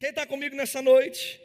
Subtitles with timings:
[0.00, 1.40] Quem está comigo nessa noite?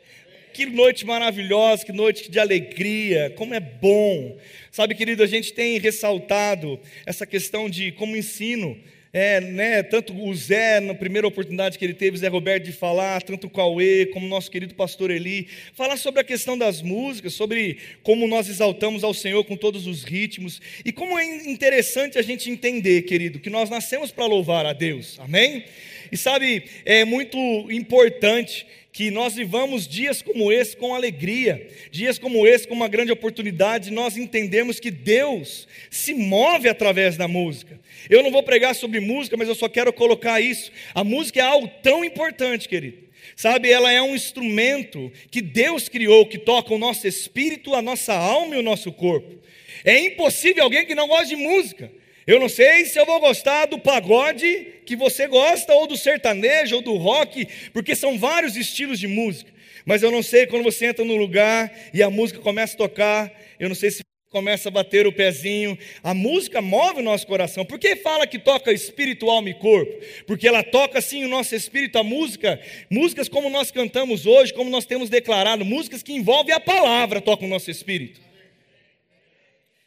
[0.53, 4.37] Que noite maravilhosa, que noite de alegria, como é bom.
[4.71, 8.79] Sabe, querido, a gente tem ressaltado essa questão de como ensino
[9.11, 13.23] é, né, tanto o Zé, na primeira oportunidade que ele teve, Zé Roberto, de falar,
[13.23, 17.33] tanto o Cauê, como o nosso querido pastor Eli, falar sobre a questão das músicas,
[17.33, 22.21] sobre como nós exaltamos ao Senhor com todos os ritmos, e como é interessante a
[22.21, 25.63] gente entender, querido, que nós nascemos para louvar a Deus, amém?
[26.13, 27.39] E sabe, é muito
[27.71, 33.11] importante que nós vivamos dias como esse com alegria, dias como esse com uma grande
[33.11, 37.79] oportunidade, nós entendemos que Deus se move através da música.
[38.07, 40.71] Eu não vou pregar sobre música, mas eu só quero colocar isso.
[40.93, 42.99] A música é algo tão importante, querido.
[43.35, 48.13] Sabe, ela é um instrumento que Deus criou, que toca o nosso espírito, a nossa
[48.13, 49.41] alma e o nosso corpo.
[49.83, 51.91] É impossível alguém que não goste de música.
[52.25, 56.77] Eu não sei se eu vou gostar do pagode que você gosta, ou do sertanejo,
[56.77, 59.51] ou do rock, porque são vários estilos de música.
[59.85, 63.31] Mas eu não sei quando você entra no lugar e a música começa a tocar,
[63.59, 65.77] eu não sei se começa a bater o pezinho.
[66.01, 67.65] A música move o nosso coração.
[67.65, 69.93] Por que fala que toca espírito, alma e corpo?
[70.25, 72.59] Porque ela toca sim o nosso espírito, a música,
[72.89, 77.47] músicas como nós cantamos hoje, como nós temos declarado, músicas que envolvem a palavra, tocam
[77.47, 78.32] o nosso espírito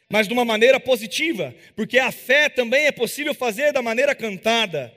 [0.09, 4.93] mas de uma maneira positiva, porque a fé também é possível fazer da maneira cantada.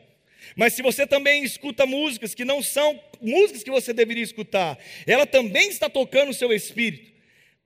[0.57, 5.27] Mas se você também escuta músicas que não são músicas que você deveria escutar, ela
[5.27, 7.13] também está tocando o seu espírito,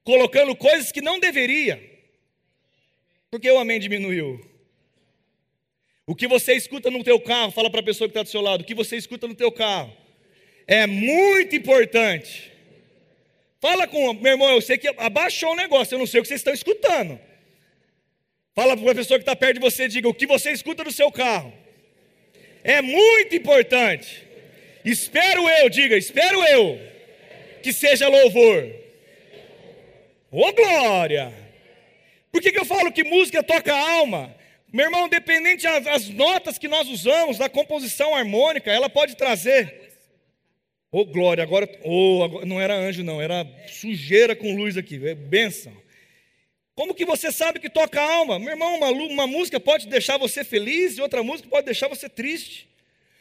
[0.02, 1.82] colocando coisas que não deveria.
[3.30, 4.40] Porque o amém diminuiu.
[6.06, 8.40] O que você escuta no teu carro, fala para a pessoa que está do seu
[8.40, 9.94] lado, o que você escuta no teu carro
[10.66, 12.52] é muito importante.
[13.60, 16.28] Fala com meu irmão, eu sei que abaixou o negócio, eu não sei o que
[16.28, 17.18] vocês estão escutando.
[18.54, 20.92] Fala para a pessoa que está perto de você, diga o que você escuta no
[20.92, 21.52] seu carro.
[22.62, 24.24] É muito importante.
[24.84, 26.78] Espero eu, diga, espero eu,
[27.62, 28.70] que seja louvor.
[30.30, 31.32] Ô oh, glória!
[32.30, 34.34] Por que, que eu falo que música toca a alma?
[34.72, 39.92] Meu irmão, dependente das notas que nós usamos, da composição harmônica, ela pode trazer.
[40.92, 45.14] Ô oh, glória, agora, oh, não era anjo, não, era sujeira com luz aqui, é
[45.14, 45.72] benção.
[46.74, 48.38] Como que você sabe que toca a alma?
[48.38, 52.08] Meu irmão, uma, uma música pode deixar você feliz e outra música pode deixar você
[52.08, 52.68] triste.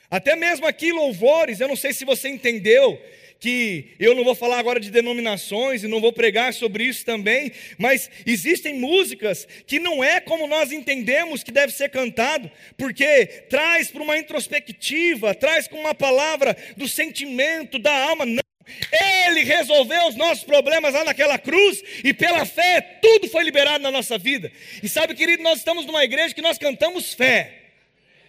[0.09, 2.99] Até mesmo aqui, louvores, eu não sei se você entendeu,
[3.39, 7.51] que eu não vou falar agora de denominações e não vou pregar sobre isso também,
[7.77, 13.91] mas existem músicas que não é como nós entendemos que deve ser cantado, porque traz
[13.91, 18.41] para uma introspectiva, traz com uma palavra do sentimento, da alma, não
[18.91, 23.91] ele resolveu os nossos problemas lá naquela cruz e pela fé tudo foi liberado na
[23.91, 24.51] nossa vida.
[24.81, 27.59] E sabe, querido, nós estamos numa igreja que nós cantamos fé.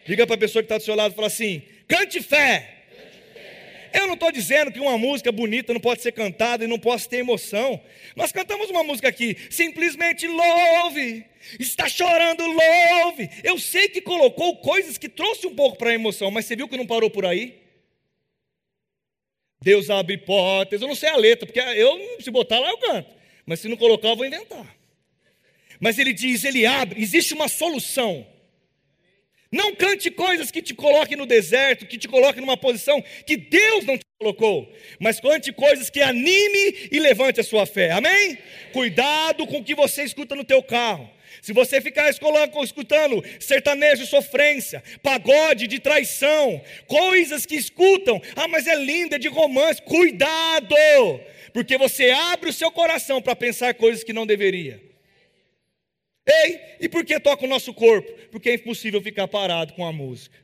[0.07, 2.71] Diga para a pessoa que está do seu lado, fala assim: cante fé.
[3.93, 7.09] Eu não estou dizendo que uma música bonita não pode ser cantada e não possa
[7.09, 7.81] ter emoção.
[8.17, 11.25] Nós cantamos uma música aqui, simplesmente louve.
[11.61, 13.31] Está chorando, louve.
[13.45, 16.67] Eu sei que colocou coisas que trouxe um pouco para a emoção, mas você viu
[16.67, 17.63] que não parou por aí?
[19.65, 20.83] Deus abre portas.
[20.83, 23.09] Eu não sei a letra, porque eu, se botar lá, eu canto.
[23.47, 24.77] Mas se não colocar, eu vou inventar.
[25.81, 28.27] Mas ele diz, ele abre, existe uma solução.
[29.51, 33.87] Não cante coisas que te coloquem no deserto, que te coloquem numa posição que Deus
[33.87, 37.91] não te colocou, mas cante coisas que anime e levante a sua fé.
[37.93, 38.37] Amém?
[38.73, 41.09] Cuidado com o que você escuta no teu carro.
[41.45, 48.75] Se você ficar escutando sertanejo, sofrência, pagode de traição, coisas que escutam, ah, mas é
[48.75, 50.75] linda, é de romance, cuidado,
[51.53, 54.83] porque você abre o seu coração para pensar coisas que não deveria.
[56.27, 58.11] Ei, e por que toca o nosso corpo?
[58.31, 60.39] Porque é impossível ficar parado com a música.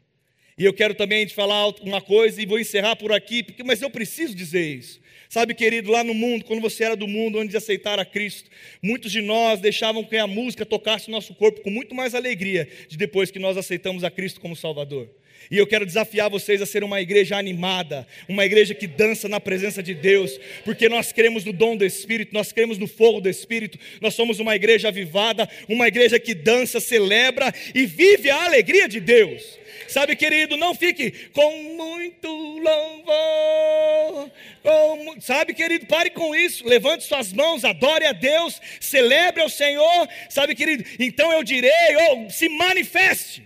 [0.58, 3.80] E eu quero também te falar uma coisa e vou encerrar por aqui, porque, mas
[3.80, 4.99] eu preciso dizer isso.
[5.30, 8.50] Sabe, querido, lá no mundo, quando você era do mundo, antes de aceitar a Cristo,
[8.82, 12.68] muitos de nós deixavam que a música tocasse o nosso corpo com muito mais alegria
[12.88, 15.08] de depois que nós aceitamos a Cristo como Salvador.
[15.48, 19.38] E eu quero desafiar vocês a ser uma igreja animada, uma igreja que dança na
[19.38, 23.28] presença de Deus, porque nós cremos no dom do Espírito, nós cremos no fogo do
[23.28, 28.88] Espírito, nós somos uma igreja avivada, uma igreja que dança, celebra e vive a alegria
[28.88, 29.59] de Deus.
[29.90, 34.30] Sabe, querido, não fique com muito louvor.
[34.62, 36.64] Com, sabe, querido, pare com isso.
[36.64, 40.08] Levante suas mãos, adore a Deus, celebre ao Senhor.
[40.28, 43.42] Sabe, querido, então eu direi, ou oh, se manifeste.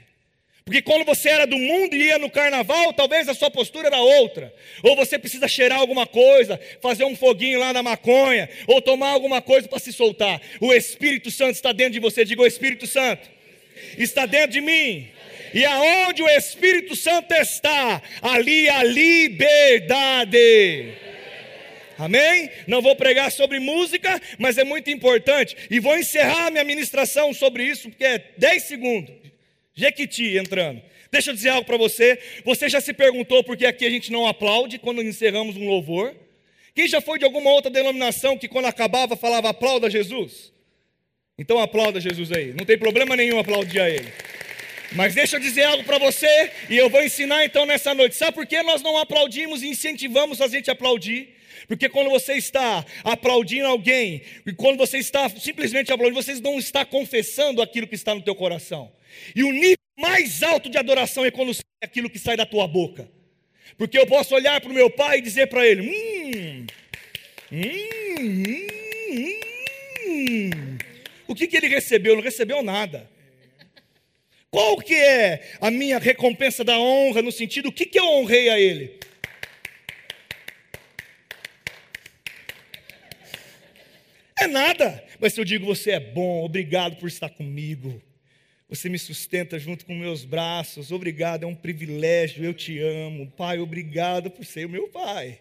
[0.67, 3.99] Porque quando você era do mundo e ia no carnaval, talvez a sua postura era
[3.99, 4.55] outra.
[4.83, 9.41] Ou você precisa cheirar alguma coisa, fazer um foguinho lá na maconha, ou tomar alguma
[9.41, 10.43] coisa para se soltar.
[10.61, 12.23] O Espírito Santo está dentro de você.
[12.23, 13.31] Diga: o Espírito Santo
[13.97, 15.14] está dentro de mim
[15.55, 20.35] E aonde o Espírito Santo está, ali a liberdade.
[21.97, 22.51] Amém?
[22.67, 25.57] Não vou pregar sobre música, mas é muito importante.
[25.71, 29.15] E vou encerrar minha ministração sobre isso, porque é 10 segundos.
[29.73, 30.83] Jequiti entrando.
[31.13, 32.19] Deixa eu dizer algo para você.
[32.45, 36.17] Você já se perguntou por que aqui a gente não aplaude quando encerramos um louvor?
[36.75, 40.53] Quem já foi de alguma outra denominação que quando acabava falava aplauda Jesus?
[41.39, 42.53] Então aplauda Jesus aí.
[42.53, 44.13] Não tem problema nenhum aplaudir a Ele.
[44.95, 48.15] Mas deixa eu dizer algo para você e eu vou ensinar então nessa noite.
[48.15, 51.35] Sabe por que nós não aplaudimos e incentivamos a gente a aplaudir?
[51.67, 56.85] Porque quando você está aplaudindo alguém, e quando você está simplesmente aplaudindo, você não está
[56.85, 58.93] confessando aquilo que está no teu coração.
[59.35, 62.69] E o nível mais alto de adoração é quando sai aquilo que sai da tua
[62.69, 63.09] boca.
[63.77, 66.67] Porque eu posso olhar para o meu pai e dizer para ele: hum,
[67.51, 68.43] hum,
[69.11, 69.41] hum,
[70.07, 70.79] hum.
[71.27, 72.15] O que, que ele recebeu?
[72.15, 73.14] Não recebeu nada.
[74.55, 78.49] Qual que é a minha recompensa da honra no sentido, o que, que eu honrei
[78.49, 79.01] a ele?
[84.39, 85.03] É nada.
[85.19, 88.01] Mas se eu digo, você é bom, obrigado por estar comigo.
[88.69, 90.93] Você me sustenta junto com meus braços.
[90.93, 92.45] Obrigado, é um privilégio.
[92.45, 93.29] Eu te amo.
[93.33, 95.41] Pai, obrigado por ser o meu pai.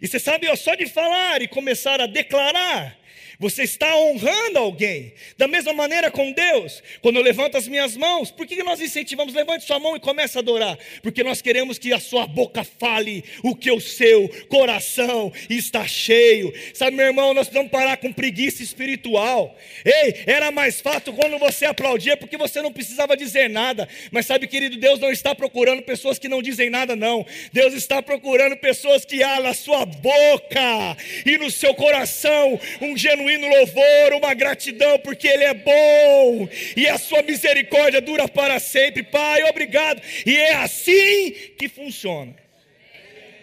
[0.00, 2.96] E você sabe, ó, só de falar e começar a declarar,
[3.38, 5.12] você está honrando alguém.
[5.36, 9.34] Da mesma maneira com Deus, quando eu levanto as minhas mãos, por que nós incentivamos?
[9.34, 10.78] Levante sua mão e comece a adorar.
[11.02, 16.52] Porque nós queremos que a sua boca fale o que o seu coração está cheio.
[16.72, 19.56] Sabe, meu irmão, nós precisamos parar com preguiça espiritual.
[19.84, 23.88] Ei, era mais fácil quando você aplaudia, porque você não precisava dizer nada.
[24.10, 27.26] Mas sabe, querido, Deus não está procurando pessoas que não dizem nada, não.
[27.52, 30.96] Deus está procurando pessoas que há na sua boca
[31.26, 36.86] e no seu coração um genuíno genuíno louvor, uma gratidão, porque Ele é bom e
[36.86, 39.02] a sua misericórdia dura para sempre.
[39.02, 40.02] Pai, obrigado.
[40.26, 42.34] E é assim que funciona.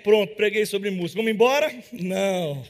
[0.04, 1.20] Pronto, preguei sobre música.
[1.20, 1.74] Vamos embora?
[1.92, 2.66] Não.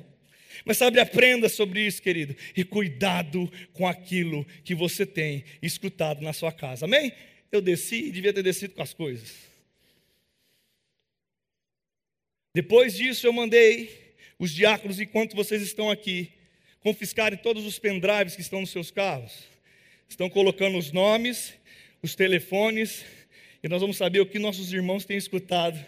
[0.65, 2.35] Mas sabe, aprenda sobre isso, querido.
[2.55, 6.85] E cuidado com aquilo que você tem escutado na sua casa.
[6.85, 7.11] Amém?
[7.51, 9.51] Eu desci e devia ter descido com as coisas.
[12.53, 16.31] Depois disso, eu mandei os diáconos, enquanto vocês estão aqui,
[16.81, 19.31] confiscarem todos os pendrives que estão nos seus carros.
[20.09, 21.53] Estão colocando os nomes,
[22.01, 23.05] os telefones,
[23.63, 25.79] e nós vamos saber o que nossos irmãos têm escutado.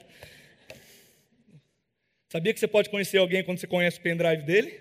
[2.30, 4.80] Sabia que você pode conhecer alguém quando você conhece o pendrive dele?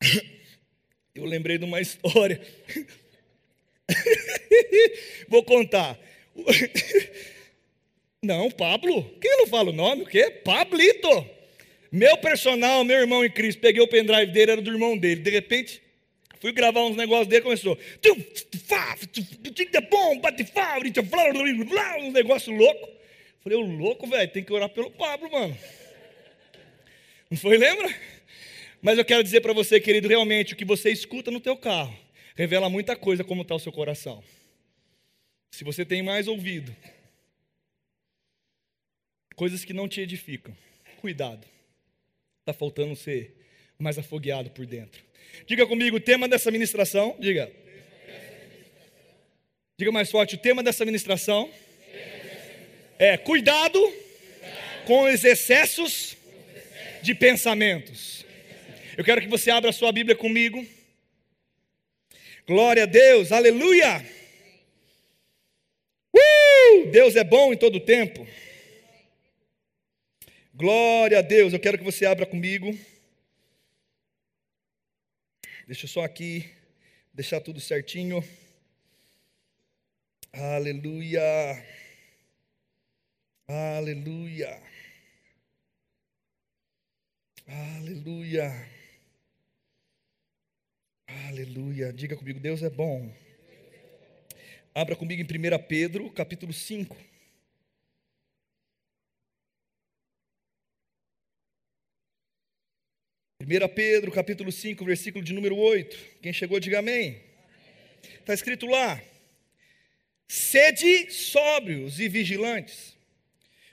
[1.14, 2.40] Eu lembrei de uma história.
[5.28, 5.98] Vou contar.
[8.22, 9.18] Não, Pablo?
[9.18, 10.02] Quem não fala o nome?
[10.02, 10.30] O quê?
[10.30, 11.39] Pablito.
[11.90, 15.22] Meu personal, meu irmão em Cristo, peguei o pendrive dele, era do irmão dele.
[15.22, 15.82] De repente,
[16.38, 17.76] fui gravar uns negócios dele, começou.
[22.02, 22.88] Um negócio louco.
[23.42, 25.56] Falei, o louco, velho, tem que orar pelo Pablo, mano.
[27.30, 27.92] Não foi, lembra?
[28.82, 31.96] Mas eu quero dizer para você, querido, realmente, o que você escuta no teu carro
[32.34, 34.22] revela muita coisa como está o seu coração.
[35.50, 36.74] Se você tem mais ouvido,
[39.34, 40.56] coisas que não te edificam,
[41.00, 41.46] cuidado.
[42.50, 43.32] Está faltando ser
[43.78, 45.00] mais afogueado por dentro.
[45.46, 47.14] Diga comigo o tema dessa ministração.
[47.20, 47.48] Diga.
[49.78, 51.48] Diga mais forte: o tema dessa ministração
[52.98, 53.80] é cuidado
[54.84, 56.16] com os excessos
[57.02, 58.26] de pensamentos.
[58.98, 60.66] Eu quero que você abra a sua Bíblia comigo.
[62.48, 64.04] Glória a Deus, aleluia.
[66.12, 68.26] Uh, Deus é bom em todo tempo.
[70.60, 71.54] Glória a Deus.
[71.54, 72.78] Eu quero que você abra comigo.
[75.66, 76.52] Deixa eu só aqui
[77.14, 78.22] deixar tudo certinho.
[80.30, 81.22] Aleluia.
[83.48, 84.62] Aleluia.
[87.46, 88.68] Aleluia.
[91.26, 91.90] Aleluia.
[91.90, 93.10] Diga comigo, Deus é bom.
[94.74, 97.09] Abra comigo em 1 Pedro, capítulo 5.
[103.40, 105.96] 1 Pedro, capítulo 5, versículo de número 8.
[106.20, 107.16] Quem chegou, diga amém.
[108.18, 109.00] Está escrito lá:
[110.28, 112.94] Sede sóbrios e vigilantes.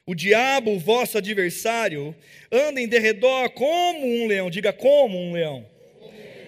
[0.06, 2.16] O diabo, vosso adversário,
[2.50, 4.50] anda em derredor como um leão.
[4.50, 5.70] Diga como um leão.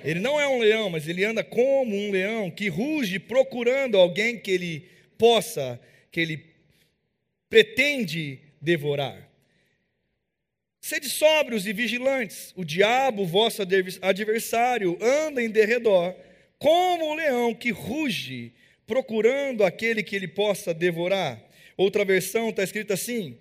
[0.02, 4.40] Ele não é um leão, mas ele anda como um leão que ruge procurando alguém
[4.40, 5.78] que ele possa,
[6.10, 6.46] que ele
[7.50, 9.29] pretende devorar.
[10.82, 12.54] Sede sóbrios e vigilantes.
[12.56, 13.62] O diabo, vosso
[14.02, 16.16] adversário, anda em derredor,
[16.58, 18.54] como um leão que ruge,
[18.88, 21.42] procurando aquele que ele possa devorar.
[21.78, 23.38] Outra versão está escrita assim: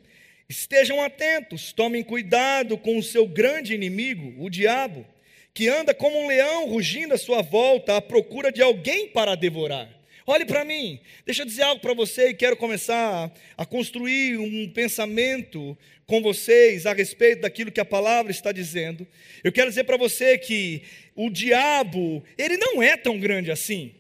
[0.48, 5.06] Estejam atentos, tomem cuidado com o seu grande inimigo, o diabo,
[5.52, 9.97] que anda como um leão rugindo à sua volta à procura de alguém para devorar.
[10.30, 14.70] Olhe para mim, deixa eu dizer algo para você e quero começar a construir um
[14.70, 19.08] pensamento com vocês a respeito daquilo que a palavra está dizendo.
[19.42, 20.82] Eu quero dizer para você que
[21.16, 23.94] o diabo, ele não é tão grande assim.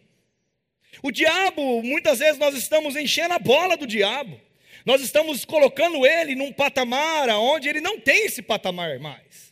[1.02, 4.38] O diabo, muitas vezes nós estamos enchendo a bola do diabo.
[4.84, 9.47] Nós estamos colocando ele num patamar onde ele não tem esse patamar mais.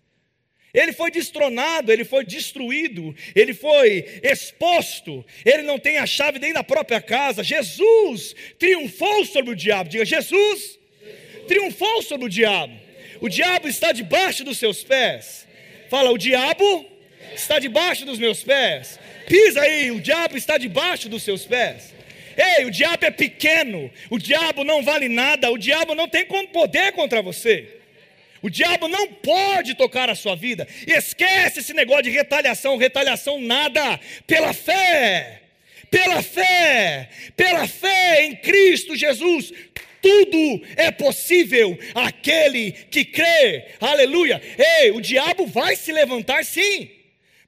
[0.74, 6.52] Ele foi destronado, ele foi destruído, ele foi exposto, ele não tem a chave nem
[6.52, 7.42] da própria casa.
[7.42, 9.88] Jesus triunfou sobre o diabo.
[9.88, 10.78] Diga, Jesus
[11.48, 12.74] triunfou sobre o diabo.
[13.20, 15.46] O diabo está debaixo dos seus pés.
[15.88, 16.84] Fala, o diabo
[17.34, 18.98] está debaixo dos meus pés.
[19.26, 21.94] Pisa aí, o diabo está debaixo dos seus pés.
[22.36, 26.46] Ei, o diabo é pequeno, o diabo não vale nada, o diabo não tem como
[26.48, 27.75] poder contra você.
[28.46, 30.68] O diabo não pode tocar a sua vida.
[30.86, 35.42] Esquece esse negócio de retaliação, retaliação nada, pela fé.
[35.90, 39.52] Pela fé, pela fé em Cristo Jesus,
[40.00, 43.64] tudo é possível aquele que crê.
[43.80, 44.40] Aleluia.
[44.56, 46.88] Ei, o diabo vai se levantar sim.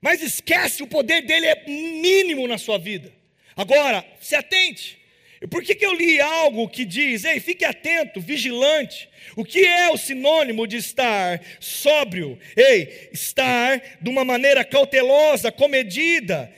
[0.00, 3.12] Mas esquece, o poder dele é mínimo na sua vida.
[3.54, 4.98] Agora, se atente.
[5.46, 9.08] Por que, que eu li algo que diz, ei, fique atento, vigilante?
[9.36, 12.36] O que é o sinônimo de estar sóbrio?
[12.56, 16.52] Ei, estar de uma maneira cautelosa, comedida.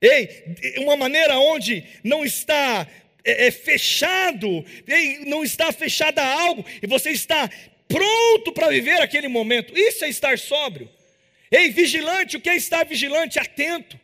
[0.00, 0.44] Ei,
[0.78, 2.86] uma maneira onde não está
[3.24, 7.50] é, é fechado, ei, não está fechada a algo, e você está
[7.86, 9.76] pronto para viver aquele momento.
[9.76, 10.88] Isso é estar sóbrio.
[11.50, 13.38] Ei, vigilante, o que é estar vigilante?
[13.38, 13.99] Atento.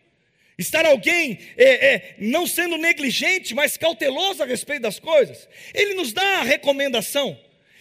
[0.59, 5.49] Estar alguém é, é, não sendo negligente, mas cauteloso a respeito das coisas.
[5.75, 7.39] Ele nos dá a recomendação.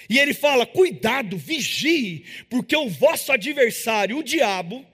[0.10, 4.86] E ele fala: cuidado, vigie, porque o vosso adversário, o diabo,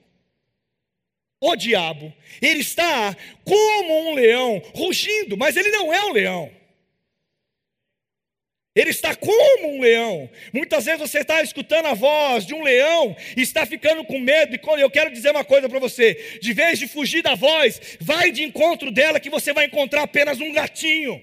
[1.39, 6.60] o diabo, ele está como um leão, rugindo, mas ele não é um leão.
[8.73, 10.29] Ele está como um leão.
[10.53, 14.55] Muitas vezes você está escutando a voz de um leão e está ficando com medo.
[14.55, 18.31] E eu quero dizer uma coisa para você: de vez de fugir da voz, vai
[18.31, 21.21] de encontro dela, que você vai encontrar apenas um gatinho.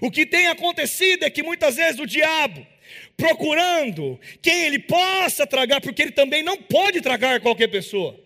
[0.00, 2.66] O que tem acontecido é que muitas vezes o diabo,
[3.16, 8.18] procurando quem ele possa tragar, porque ele também não pode tragar qualquer pessoa.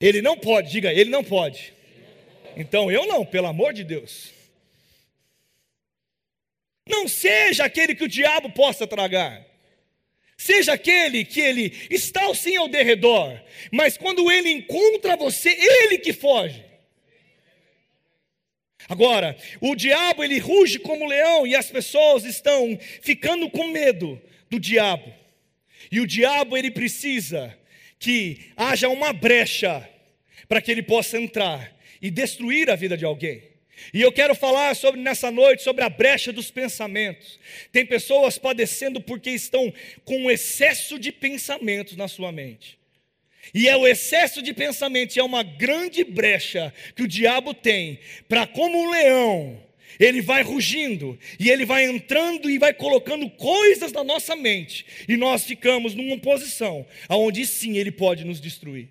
[0.00, 1.77] Ele não pode, diga, ele não pode.
[2.58, 4.32] Então eu não, pelo amor de Deus.
[6.84, 9.46] Não seja aquele que o diabo possa tragar.
[10.36, 13.40] Seja aquele que ele está sim ao derredor,
[13.72, 16.64] mas quando ele encontra você, ele que foge.
[18.88, 24.58] Agora, o diabo ele ruge como leão e as pessoas estão ficando com medo do
[24.58, 25.12] diabo.
[25.92, 27.56] E o diabo ele precisa
[27.98, 29.88] que haja uma brecha
[30.48, 33.42] para que ele possa entrar e destruir a vida de alguém.
[33.92, 37.38] E eu quero falar sobre nessa noite sobre a brecha dos pensamentos.
[37.70, 39.72] Tem pessoas padecendo porque estão
[40.04, 42.78] com excesso de pensamentos na sua mente.
[43.54, 48.46] E é o excesso de pensamento, é uma grande brecha que o diabo tem para
[48.46, 49.58] como um leão,
[49.98, 55.16] ele vai rugindo e ele vai entrando e vai colocando coisas na nossa mente, e
[55.16, 58.88] nós ficamos numa posição aonde sim ele pode nos destruir.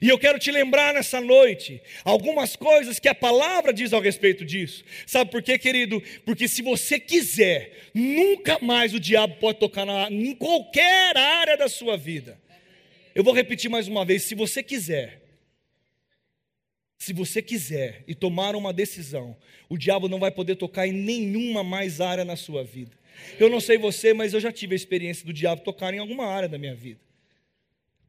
[0.00, 4.44] E eu quero te lembrar nessa noite algumas coisas que a palavra diz ao respeito
[4.44, 4.84] disso.
[5.06, 6.02] Sabe por quê, querido?
[6.24, 11.68] Porque se você quiser, nunca mais o diabo pode tocar na, em qualquer área da
[11.68, 12.38] sua vida.
[13.14, 15.22] Eu vou repetir mais uma vez: se você quiser,
[16.98, 19.36] se você quiser e tomar uma decisão,
[19.68, 22.92] o diabo não vai poder tocar em nenhuma mais área na sua vida.
[23.38, 26.26] Eu não sei você, mas eu já tive a experiência do diabo tocar em alguma
[26.26, 27.05] área da minha vida.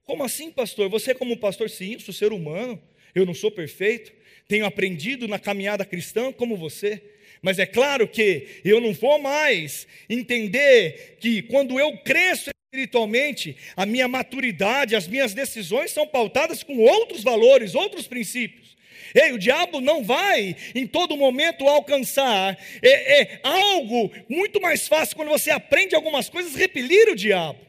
[0.08, 0.88] Como assim, pastor?
[0.88, 2.82] Você, como pastor, sim, sou ser humano,
[3.14, 4.14] eu não sou perfeito,
[4.48, 7.04] tenho aprendido na caminhada cristã como você.
[7.42, 13.86] Mas é claro que eu não vou mais entender que quando eu cresço espiritualmente, a
[13.86, 18.78] minha maturidade, as minhas decisões são pautadas com outros valores, outros princípios.
[19.14, 22.58] Ei, o diabo não vai em todo momento alcançar.
[22.82, 27.67] É, é algo muito mais fácil quando você aprende algumas coisas, repelir o diabo.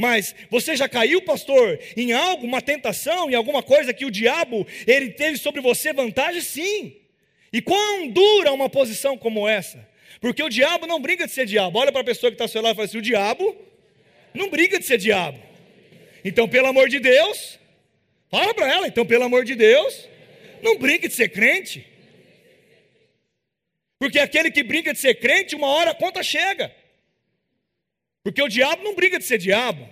[0.00, 4.66] Mas você já caiu, pastor, em algo, uma tentação, em alguma coisa que o diabo
[4.86, 6.40] ele teve sobre você vantagem?
[6.40, 6.96] Sim.
[7.52, 9.88] E quão dura uma posição como essa?
[10.20, 11.78] Porque o diabo não briga de ser diabo.
[11.78, 13.56] Olha para a pessoa que está ao seu lado e fala assim: o diabo
[14.34, 15.38] não briga de ser diabo.
[16.24, 17.60] Então, pelo amor de Deus,
[18.30, 20.08] Fala para ela, então, pelo amor de Deus,
[20.62, 21.84] não brinque de ser crente.
[23.98, 26.72] Porque aquele que brinca de ser crente, uma hora a conta chega.
[28.22, 29.88] Porque o diabo não brinca de ser diabo.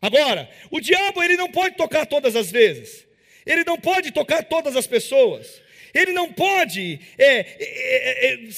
[0.00, 3.06] Agora, o diabo ele não pode tocar todas as vezes.
[3.44, 5.60] Ele não pode tocar todas as pessoas.
[5.92, 8.48] Ele não pode é, é, é, é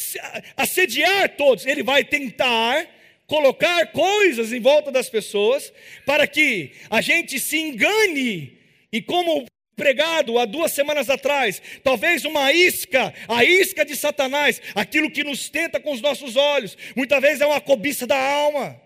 [0.56, 1.66] assediar todos.
[1.66, 2.86] Ele vai tentar
[3.26, 5.72] colocar coisas em volta das pessoas
[6.04, 8.58] para que a gente se engane
[8.92, 9.46] e como
[9.82, 15.48] pregado há duas semanas atrás, talvez uma isca, a isca de Satanás, aquilo que nos
[15.48, 18.80] tenta com os nossos olhos, muitas vezes é uma cobiça da alma.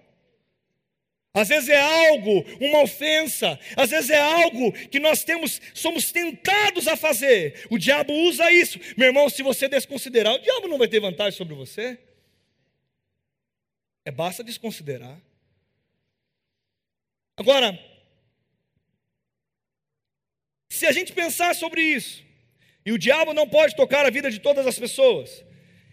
[1.35, 6.89] Às vezes é algo, uma ofensa, às vezes é algo que nós temos, somos tentados
[6.89, 7.67] a fazer.
[7.69, 8.81] O diabo usa isso.
[8.97, 11.99] Meu irmão, se você desconsiderar, o diabo não vai ter vantagem sobre você.
[14.03, 15.21] É basta desconsiderar.
[17.37, 17.79] Agora,
[20.77, 22.23] se a gente pensar sobre isso,
[22.85, 25.45] e o diabo não pode tocar a vida de todas as pessoas,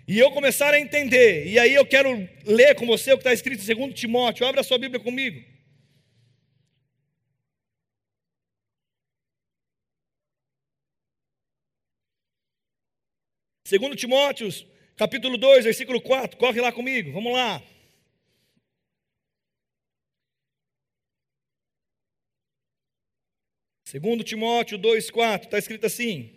[0.07, 3.33] e eu começar a entender, e aí eu quero ler com você o que está
[3.33, 5.41] escrito em 2 Timóteo, abre a sua Bíblia comigo.
[13.65, 14.49] Segundo Timóteo,
[14.97, 17.63] capítulo 2, versículo 4, corre lá comigo, vamos lá.
[23.93, 26.31] Segundo Timóteo 2,4, está escrito assim: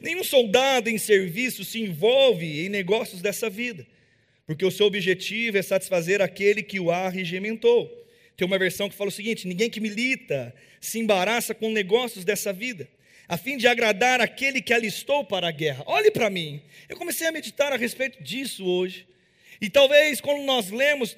[0.00, 3.84] Nenhum soldado em serviço se envolve em negócios dessa vida,
[4.46, 7.90] porque o seu objetivo é satisfazer aquele que o arregimentou.
[8.36, 12.52] Tem uma versão que fala o seguinte: ninguém que milita se embaraça com negócios dessa
[12.52, 12.88] vida,
[13.26, 15.82] a fim de agradar aquele que alistou para a guerra.
[15.84, 19.04] Olhe para mim, eu comecei a meditar a respeito disso hoje,
[19.60, 21.12] e talvez quando nós lemos,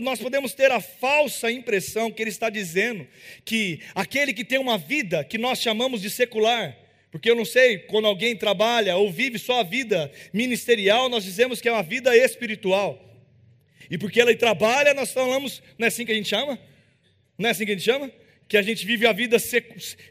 [0.00, 3.06] nós podemos ter a falsa impressão que ele está dizendo
[3.44, 6.76] que aquele que tem uma vida que nós chamamos de secular,
[7.10, 11.60] porque eu não sei, quando alguém trabalha ou vive só a vida ministerial, nós dizemos
[11.60, 13.02] que é uma vida espiritual.
[13.90, 16.58] E porque ele trabalha, nós falamos, não é assim que a gente chama?
[17.38, 18.10] Não é assim que a gente chama?
[18.48, 19.38] Que a gente vive a vida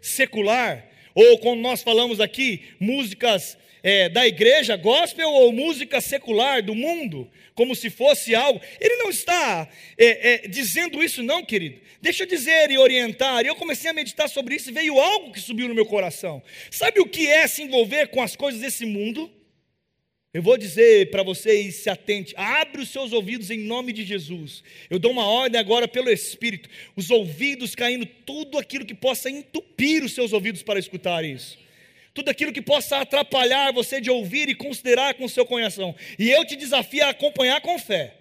[0.01, 0.87] secular.
[1.13, 7.29] Ou quando nós falamos aqui, músicas é, da igreja gospel ou música secular do mundo,
[7.53, 8.59] como se fosse algo.
[8.81, 11.79] Ele não está é, é, dizendo isso, não, querido.
[12.01, 13.45] Deixa eu dizer e orientar.
[13.45, 16.41] E eu comecei a meditar sobre isso e veio algo que subiu no meu coração.
[16.71, 19.31] Sabe o que é se envolver com as coisas desse mundo?
[20.33, 24.63] Eu vou dizer para vocês, se atente, abre os seus ouvidos em nome de Jesus.
[24.89, 30.03] Eu dou uma ordem agora pelo Espírito, os ouvidos caindo, tudo aquilo que possa entupir
[30.03, 31.63] os seus ouvidos para escutar isso
[32.15, 35.93] tudo aquilo que possa atrapalhar você de ouvir e considerar com o seu coração.
[36.17, 38.15] E eu te desafio a acompanhar com fé.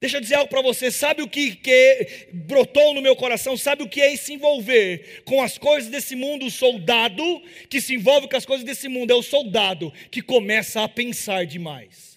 [0.00, 3.56] Deixa eu dizer algo para você, sabe o que, que brotou no meu coração?
[3.56, 6.46] Sabe o que é se envolver com as coisas desse mundo?
[6.46, 10.84] O soldado que se envolve com as coisas desse mundo é o soldado que começa
[10.84, 12.07] a pensar demais.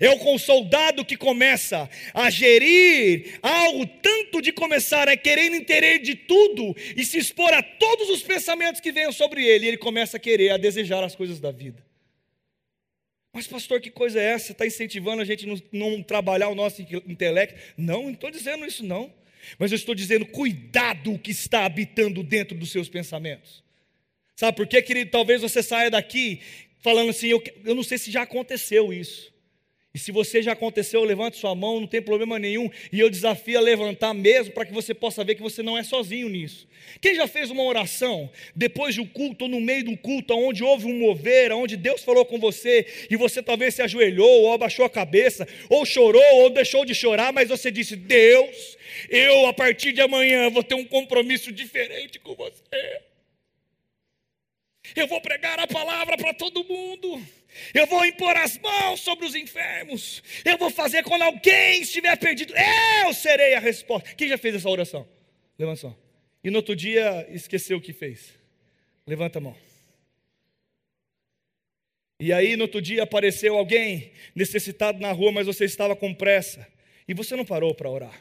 [0.00, 6.14] É o soldado que começa a gerir algo tanto de começar a querer entender de
[6.14, 10.16] tudo e se expor a todos os pensamentos que venham sobre ele, e ele começa
[10.16, 11.84] a querer, a desejar as coisas da vida.
[13.32, 14.52] Mas, pastor, que coisa é essa?
[14.52, 17.60] Está incentivando a gente não, não trabalhar o nosso intelecto?
[17.76, 19.12] Não, não estou dizendo isso, não.
[19.58, 23.62] Mas eu estou dizendo, cuidado o que está habitando dentro dos seus pensamentos.
[24.36, 25.10] Sabe por quê, querido?
[25.10, 26.40] Talvez você saia daqui
[26.80, 29.33] falando assim, eu, eu não sei se já aconteceu isso.
[29.94, 32.68] E se você já aconteceu, levante sua mão, não tem problema nenhum.
[32.90, 35.84] E eu desafio a levantar mesmo para que você possa ver que você não é
[35.84, 36.66] sozinho nisso.
[37.00, 40.86] Quem já fez uma oração depois do culto ou no meio do culto, onde houve
[40.86, 44.90] um mover, onde Deus falou com você e você talvez se ajoelhou, ou abaixou a
[44.90, 48.76] cabeça, ou chorou, ou deixou de chorar, mas você disse: Deus,
[49.08, 53.00] eu a partir de amanhã vou ter um compromisso diferente com você.
[54.96, 57.22] Eu vou pregar a palavra para todo mundo.
[57.72, 60.22] Eu vou impor as mãos sobre os enfermos.
[60.44, 62.54] Eu vou fazer quando alguém estiver perdido.
[63.04, 64.14] Eu serei a resposta.
[64.14, 65.08] Quem já fez essa oração?
[65.58, 65.96] Levanta só.
[66.42, 68.34] E no outro dia esqueceu o que fez.
[69.06, 69.56] Levanta a mão.
[72.20, 76.66] E aí no outro dia apareceu alguém necessitado na rua, mas você estava com pressa.
[77.06, 78.20] E você não parou para orar.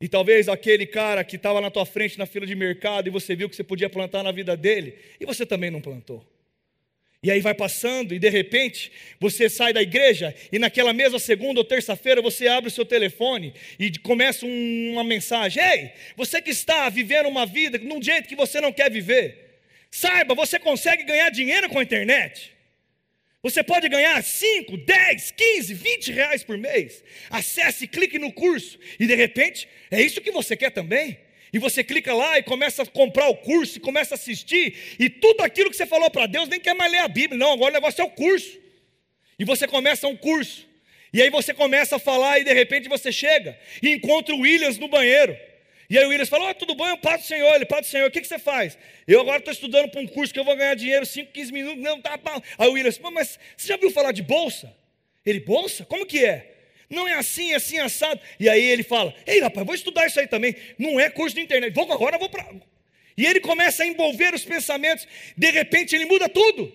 [0.00, 3.34] E talvez aquele cara que estava na tua frente na fila de mercado e você
[3.34, 6.22] viu que você podia plantar na vida dele, e você também não plantou.
[7.24, 11.58] E aí vai passando, e de repente você sai da igreja, e naquela mesma segunda
[11.58, 16.50] ou terça-feira você abre o seu telefone e começa um, uma mensagem: Ei, você que
[16.50, 19.58] está vivendo uma vida num jeito que você não quer viver,
[19.90, 22.52] saiba, você consegue ganhar dinheiro com a internet.
[23.42, 27.02] Você pode ganhar 5, 10, 15, 20 reais por mês.
[27.30, 31.23] Acesse, clique no curso e de repente é isso que você quer também.
[31.54, 35.08] E você clica lá e começa a comprar o curso, e começa a assistir, e
[35.08, 37.70] tudo aquilo que você falou para Deus, nem quer mais ler a Bíblia, não, agora
[37.70, 38.58] o negócio é o curso.
[39.38, 40.66] E você começa um curso,
[41.12, 44.78] e aí você começa a falar, e de repente você chega e encontra o Williams
[44.78, 45.38] no banheiro.
[45.88, 47.54] E aí o Williams falou: oh, tudo bom, eu pago o senhor.
[47.54, 48.76] Ele, paga o senhor, o que, que você faz?
[49.06, 51.80] Eu agora estou estudando para um curso que eu vou ganhar dinheiro 5, 15 minutos.
[51.80, 52.42] Não, tá bom.
[52.58, 54.74] Aí o Williams, mas você já viu falar de bolsa?
[55.24, 55.84] Ele, bolsa?
[55.84, 56.53] Como que é?
[56.88, 58.20] Não é assim, é assim, assado.
[58.38, 60.54] E aí ele fala: Ei, rapaz, vou estudar isso aí também.
[60.78, 61.74] Não é curso de internet.
[61.74, 62.46] Vou agora, vou para.
[63.16, 65.06] E ele começa a envolver os pensamentos.
[65.36, 66.72] De repente ele muda tudo.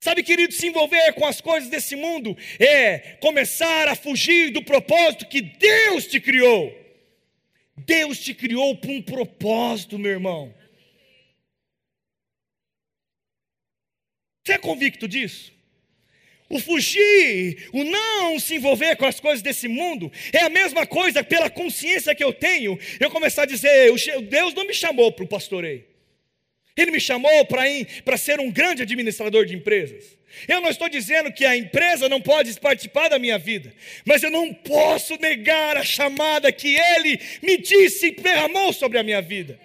[0.00, 5.26] Sabe, querido, se envolver com as coisas desse mundo é começar a fugir do propósito
[5.26, 6.78] que Deus te criou.
[7.74, 10.54] Deus te criou para um propósito, meu irmão.
[14.44, 15.53] Você é convicto disso?
[16.48, 21.24] O fugir, o não se envolver com as coisas desse mundo, é a mesma coisa
[21.24, 23.90] pela consciência que eu tenho, eu começar a dizer:
[24.22, 25.84] Deus não me chamou para o pastoreio.
[26.76, 30.18] Ele me chamou para ser um grande administrador de empresas.
[30.48, 33.72] Eu não estou dizendo que a empresa não pode participar da minha vida,
[34.04, 39.02] mas eu não posso negar a chamada que ele me disse e derramou sobre a
[39.04, 39.58] minha vida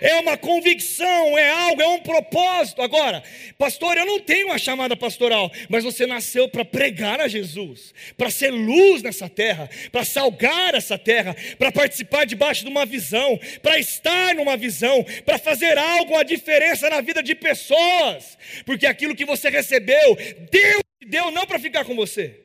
[0.00, 2.82] é uma convicção, é algo, é um propósito.
[2.82, 3.22] Agora,
[3.58, 8.30] pastor, eu não tenho uma chamada pastoral, mas você nasceu para pregar a Jesus, para
[8.30, 13.78] ser luz nessa terra, para salgar essa terra, para participar debaixo de uma visão, para
[13.78, 19.24] estar numa visão, para fazer algo, a diferença na vida de pessoas, porque aquilo que
[19.24, 20.16] você recebeu,
[20.50, 22.40] Deus te deu não para ficar com você,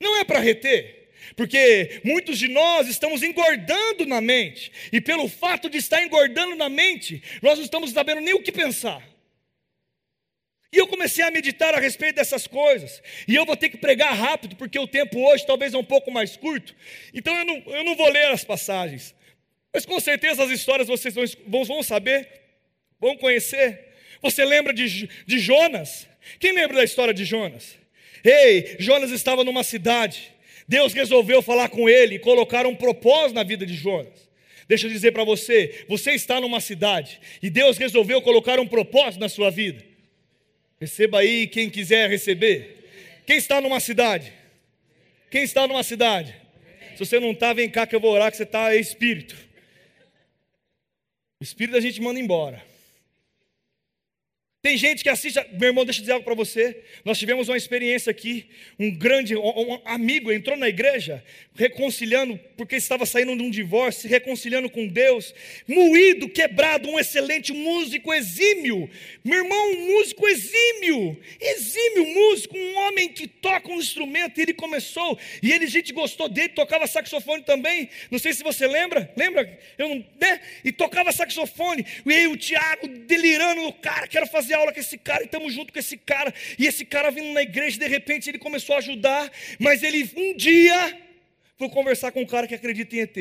[0.00, 1.03] não é para reter.
[1.36, 6.68] Porque muitos de nós estamos engordando na mente, e pelo fato de estar engordando na
[6.68, 9.02] mente, nós não estamos sabendo nem o que pensar.
[10.72, 14.14] E eu comecei a meditar a respeito dessas coisas, e eu vou ter que pregar
[14.14, 16.74] rápido, porque o tempo hoje talvez é um pouco mais curto,
[17.12, 19.14] então eu não, eu não vou ler as passagens,
[19.72, 22.28] mas com certeza as histórias vocês vão, vão saber,
[23.00, 23.92] vão conhecer.
[24.22, 26.08] Você lembra de, de Jonas?
[26.38, 27.76] Quem lembra da história de Jonas?
[28.24, 30.33] Ei, Jonas estava numa cidade,
[30.66, 34.28] Deus resolveu falar com ele e colocar um propósito na vida de Jonas.
[34.66, 39.20] Deixa eu dizer para você: você está numa cidade e Deus resolveu colocar um propósito
[39.20, 39.84] na sua vida.
[40.80, 42.90] Receba aí quem quiser receber.
[43.26, 44.32] Quem está numa cidade?
[45.30, 46.34] Quem está numa cidade?
[46.94, 49.36] Se você não está, vem cá que eu vou orar que você está espírito.
[51.40, 52.62] O espírito a gente manda embora.
[54.64, 56.82] Tem gente que assiste, meu irmão, deixa eu dizer algo para você.
[57.04, 58.46] Nós tivemos uma experiência aqui.
[58.78, 61.22] Um grande um amigo entrou na igreja,
[61.54, 65.34] reconciliando, porque estava saindo de um divórcio, se reconciliando com Deus,
[65.68, 68.88] moído, quebrado, um excelente músico exímio.
[69.22, 74.38] Meu irmão, um músico exímio, exímio músico, um homem que toca um instrumento.
[74.38, 77.90] E ele começou, e ele, gente, gostou dele, tocava saxofone também.
[78.10, 79.58] Não sei se você lembra, lembra?
[79.76, 80.40] Eu não, né?
[80.64, 81.84] E tocava saxofone.
[82.06, 85.26] E aí o Tiago delirando no cara, quero fazer fazer aula com esse cara e
[85.26, 86.32] estamos junto com esse cara.
[86.58, 90.36] E esse cara vindo na igreja, de repente ele começou a ajudar, mas ele um
[90.36, 91.00] dia
[91.56, 93.16] foi conversar com um cara que acredita em ET.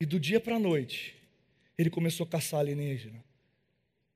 [0.00, 1.14] E do dia para a noite,
[1.78, 3.24] ele começou a caçar alienígena.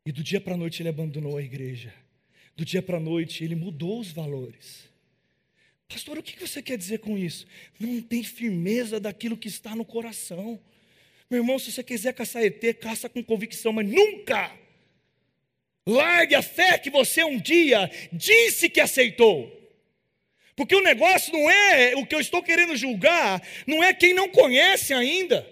[0.05, 1.95] E do dia para a noite ele abandonou a igreja.
[2.57, 4.89] Do dia para a noite ele mudou os valores.
[5.89, 7.47] Pastor, o que você quer dizer com isso?
[7.79, 10.61] Não tem firmeza daquilo que está no coração.
[11.31, 14.53] Meu irmão, se você quiser caçar ET, caça com convicção, mas nunca
[15.87, 19.57] largue a fé que você um dia disse que aceitou.
[20.57, 24.29] Porque o negócio não é o que eu estou querendo julgar, não é quem não
[24.29, 25.47] conhece ainda.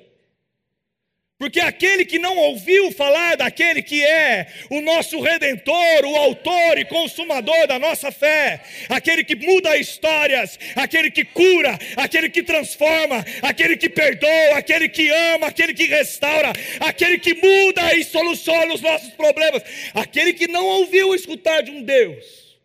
[1.38, 6.84] Porque aquele que não ouviu falar daquele que é o nosso redentor, o autor e
[6.84, 13.76] consumador da nossa fé, aquele que muda histórias, aquele que cura, aquele que transforma, aquele
[13.76, 19.10] que perdoa, aquele que ama, aquele que restaura, aquele que muda e soluciona os nossos
[19.10, 19.62] problemas,
[19.94, 22.58] aquele que não ouviu escutar de um Deus.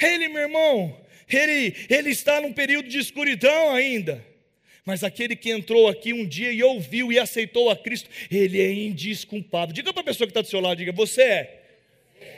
[0.00, 4.31] Ele, meu irmão, ele, ele está num período de escuridão ainda.
[4.84, 8.72] Mas aquele que entrou aqui um dia e ouviu e aceitou a Cristo, ele é
[8.72, 9.72] indisculpável.
[9.72, 11.62] Diga para a pessoa que está do seu lado, diga, você é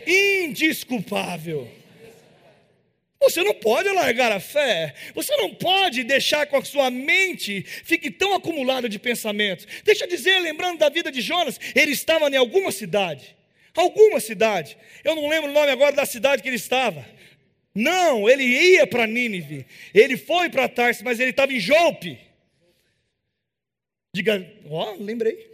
[0.07, 1.71] indisculpável.
[3.25, 4.95] Você não pode largar a fé.
[5.15, 9.67] Você não pode deixar com a sua mente fique tão acumulada de pensamentos.
[9.83, 13.35] Deixa eu dizer, lembrando da vida de Jonas, ele estava em alguma cidade.
[13.75, 14.77] Alguma cidade.
[15.03, 17.05] Eu não lembro o nome agora da cidade que ele estava.
[17.75, 19.67] Não, ele ia para Nínive.
[19.93, 22.19] Ele foi para Tarsis, mas ele estava em Jope.
[24.15, 25.53] Diga, ó, oh, lembrei.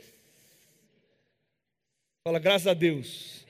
[2.22, 3.46] Fala, graças a Deus.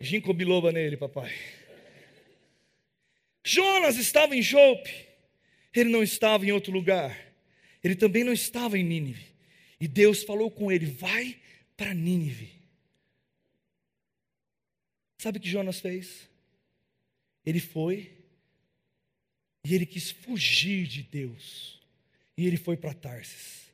[0.00, 1.30] Ginkgo biloba nele, papai.
[3.44, 5.06] Jonas estava em Jope.
[5.74, 7.14] Ele não estava em outro lugar.
[7.84, 9.26] Ele também não estava em Nínive.
[9.78, 11.38] E Deus falou com ele: vai
[11.76, 12.50] para Nínive.
[15.18, 16.26] Sabe o que Jonas fez?
[17.44, 18.12] Ele foi
[19.62, 21.78] e ele quis fugir de Deus.
[22.34, 23.67] E ele foi para Tarsis.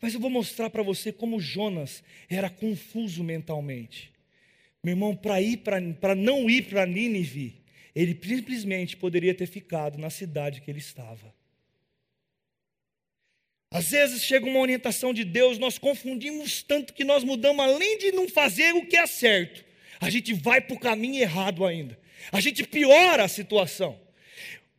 [0.00, 4.10] Mas eu vou mostrar para você como Jonas era confuso mentalmente.
[4.82, 7.60] Meu irmão, para ir para não ir para Nínive,
[7.94, 11.34] ele simplesmente poderia ter ficado na cidade que ele estava.
[13.72, 18.10] Às vezes chega uma orientação de Deus, nós confundimos tanto que nós mudamos, além de
[18.10, 19.64] não fazer o que é certo,
[20.00, 21.96] a gente vai para o caminho errado ainda.
[22.32, 24.00] A gente piora a situação.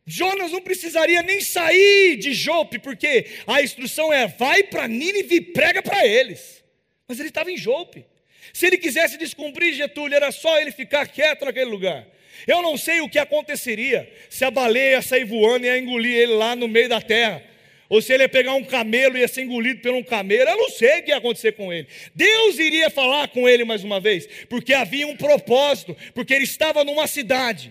[0.06, 5.40] Jonas não precisaria nem sair de Jope, porque a instrução é: vai para Nínive e
[5.40, 6.62] prega para eles.
[7.06, 8.04] Mas ele estava em Jope.
[8.52, 12.06] Se ele quisesse descumprir Getúlio, era só ele ficar quieto naquele lugar.
[12.46, 16.34] Eu não sei o que aconteceria se a baleia sair voando e ia engolir ele
[16.34, 17.42] lá no meio da terra.
[17.88, 20.56] Ou se ele ia pegar um camelo e ia ser engolido por um camelo, eu
[20.56, 21.86] não sei o que ia acontecer com ele.
[22.14, 26.84] Deus iria falar com ele mais uma vez, porque havia um propósito, porque ele estava
[26.84, 27.70] numa cidade.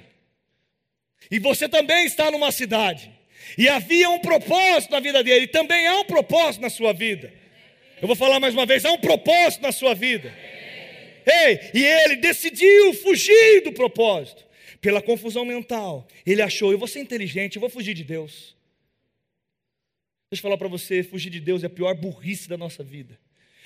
[1.31, 3.09] E você também está numa cidade.
[3.57, 7.33] E havia um propósito na vida dele, e também há um propósito na sua vida.
[8.01, 10.35] Eu vou falar mais uma vez: há um propósito na sua vida.
[11.25, 14.45] Ei, e ele decidiu fugir do propósito.
[14.81, 18.55] Pela confusão mental, ele achou: eu vou ser inteligente, eu vou fugir de Deus.
[20.29, 23.17] Deixa eu falar para você: fugir de Deus é a pior burrice da nossa vida.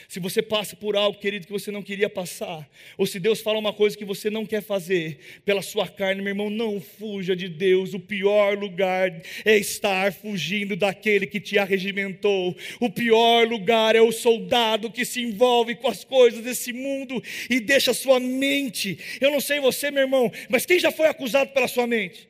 [0.08, 3.58] Se você passa por algo, querido, que você não queria passar, ou se Deus fala
[3.58, 7.50] uma coisa que você não quer fazer pela sua carne, meu irmão, não fuja de
[7.50, 7.94] Deus.
[7.94, 9.12] O pior lugar
[9.44, 12.56] é estar fugindo daquele que te arregimentou.
[12.80, 17.60] O pior lugar é o soldado que se envolve com as coisas desse mundo e
[17.60, 18.98] deixa a sua mente.
[19.20, 22.28] Eu não sei você, meu irmão, mas quem já foi acusado pela sua mente?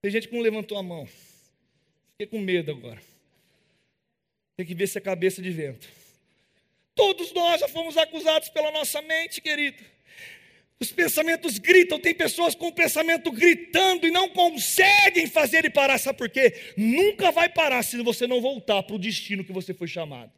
[0.00, 1.06] Tem gente que não levantou a mão.
[2.12, 3.15] Fiquei com medo agora.
[4.56, 5.86] Tem que ver se é cabeça de vento.
[6.94, 9.82] Todos nós já fomos acusados pela nossa mente, querido.
[10.80, 15.98] Os pensamentos gritam, tem pessoas com o pensamento gritando e não conseguem fazer ele parar,
[15.98, 16.54] sabe por quê?
[16.76, 20.30] Nunca vai parar se você não voltar para o destino que você foi chamado.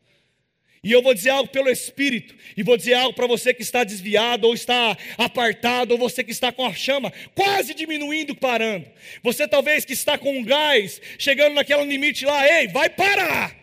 [0.83, 3.83] E eu vou dizer algo pelo Espírito, e vou dizer algo para você que está
[3.83, 8.87] desviado, ou está apartado, ou você que está com a chama quase diminuindo, parando.
[9.25, 13.58] Você talvez que está com um gás, chegando naquele limite lá, ei, vai parar.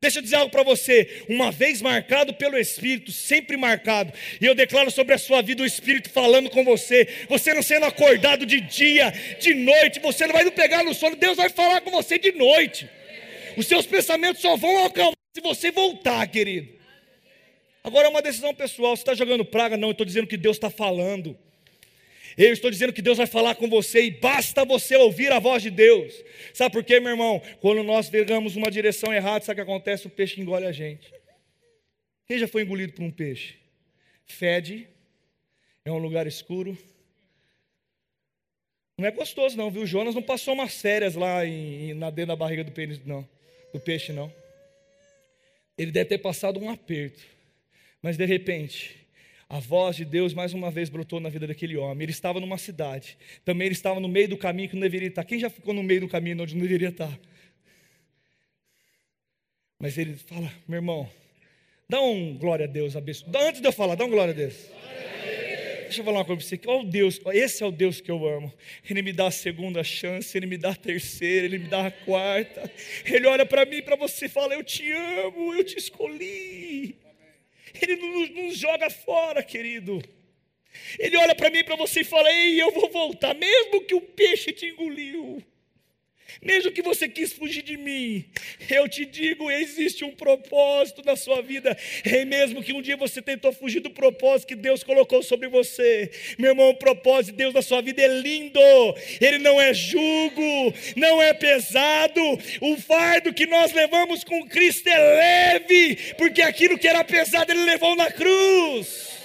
[0.00, 4.54] Deixa eu dizer algo para você, uma vez marcado pelo Espírito, sempre marcado, e eu
[4.54, 8.60] declaro sobre a sua vida o Espírito falando com você, você não sendo acordado de
[8.60, 12.16] dia, de noite, você não vai não pegar no sono, Deus vai falar com você
[12.16, 12.88] de noite.
[13.56, 16.78] Os seus pensamentos só vão acalmar se você voltar, querido.
[17.82, 19.76] Agora é uma decisão pessoal, você está jogando praga?
[19.76, 21.36] Não, eu estou dizendo que Deus está falando.
[22.38, 25.60] Eu estou dizendo que Deus vai falar com você e basta você ouvir a voz
[25.60, 26.14] de Deus.
[26.54, 27.42] Sabe por quê, meu irmão?
[27.60, 30.06] Quando nós pegamos uma direção errada, sabe o que acontece?
[30.06, 31.12] O peixe engole a gente.
[32.26, 33.56] Quem já foi engolido por um peixe?
[34.24, 34.86] Fede,
[35.84, 36.78] é um lugar escuro.
[38.96, 39.84] Não é gostoso, não, viu?
[39.84, 43.28] Jonas não passou umas férias lá em, na dentro da barriga do peixe, não.
[43.72, 44.32] Do peixe, não.
[45.76, 47.20] Ele deve ter passado um aperto.
[48.00, 49.07] Mas de repente,
[49.48, 52.04] a voz de Deus mais uma vez brotou na vida daquele homem.
[52.04, 53.16] Ele estava numa cidade.
[53.44, 55.24] Também ele estava no meio do caminho que não deveria estar.
[55.24, 57.18] Quem já ficou no meio do caminho onde não deveria estar?
[59.78, 61.08] Mas ele fala, meu irmão,
[61.88, 63.30] dá um glória a Deus, abençoe.
[63.34, 64.54] Antes de eu falar, dá um glória a Deus.
[65.84, 66.60] Deixa eu falar uma coisa para você.
[66.66, 68.52] Olha o Deus, esse é o Deus que eu amo.
[68.88, 71.90] Ele me dá a segunda chance, ele me dá a terceira, ele me dá a
[71.90, 72.70] quarta.
[73.06, 77.07] Ele olha para mim para você e fala: Eu te amo, eu te escolhi.
[77.80, 80.02] Ele não nos joga fora, querido.
[80.98, 84.00] Ele olha para mim para você e fala: Ei, eu vou voltar, mesmo que o
[84.00, 85.42] peixe te engoliu.
[86.42, 88.24] Mesmo que você quis fugir de mim,
[88.70, 91.76] eu te digo, existe um propósito na sua vida.
[92.04, 96.10] E mesmo que um dia você tentou fugir do propósito que Deus colocou sobre você,
[96.38, 98.60] meu irmão, o propósito de Deus na sua vida é lindo.
[99.20, 102.20] Ele não é jugo, não é pesado.
[102.60, 107.64] O fardo que nós levamos com Cristo é leve, porque aquilo que era pesado ele
[107.64, 109.17] levou na cruz.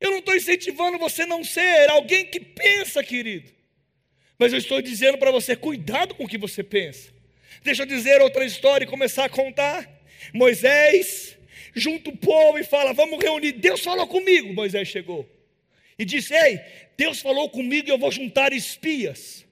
[0.00, 3.50] Eu não estou incentivando você não ser alguém que pensa, querido.
[4.38, 7.12] Mas eu estou dizendo para você, cuidado com o que você pensa.
[7.62, 9.86] Deixa eu dizer outra história e começar a contar.
[10.32, 11.36] Moisés
[11.74, 13.52] junta o povo e fala: Vamos reunir.
[13.52, 14.54] Deus falou comigo.
[14.54, 15.28] Moisés chegou
[15.98, 16.60] e disse: Ei,
[16.96, 19.44] Deus falou comigo e eu vou juntar espias,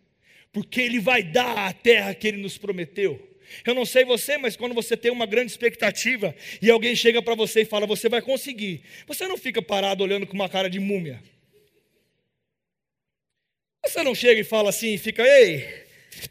[0.51, 3.23] porque Ele vai dar a terra que Ele nos prometeu.
[3.65, 7.35] Eu não sei você, mas quando você tem uma grande expectativa e alguém chega para
[7.35, 10.79] você e fala, você vai conseguir, você não fica parado olhando com uma cara de
[10.79, 11.23] múmia.
[13.85, 15.67] Você não chega e fala assim, fica, ei,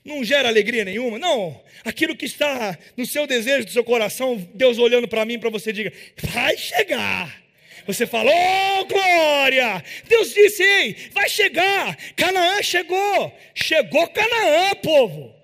[0.03, 1.17] não gera alegria nenhuma.
[1.17, 5.49] Não, aquilo que está no seu desejo, do seu coração, Deus olhando para mim, para
[5.49, 7.47] você, diga, vai chegar.
[7.85, 9.81] Você fala, oh glória!
[10.07, 11.97] Deus disse, ei, vai chegar.
[12.15, 13.33] Canaã chegou.
[13.55, 15.36] Chegou Canaã, povo.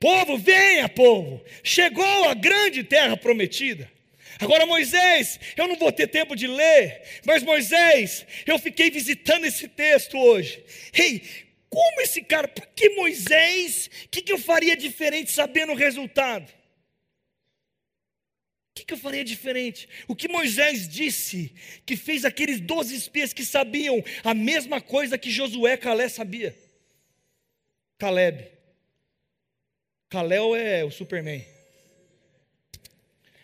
[0.00, 1.44] Povo, venha, povo.
[1.62, 3.90] Chegou a grande terra prometida.
[4.40, 9.66] Agora, Moisés, eu não vou ter tempo de ler, mas Moisés, eu fiquei visitando esse
[9.66, 10.62] texto hoje.
[10.92, 11.22] Ei,
[11.68, 13.90] como esse cara, por que Moisés?
[14.04, 16.48] O que, que eu faria diferente sabendo o resultado?
[18.70, 19.88] O que, que eu faria diferente?
[20.06, 21.52] O que Moisés disse,
[21.84, 26.56] que fez aqueles doze espias que sabiam a mesma coisa que Josué Calé sabia?
[27.98, 28.57] Caleb.
[30.08, 31.44] Calel é o Superman.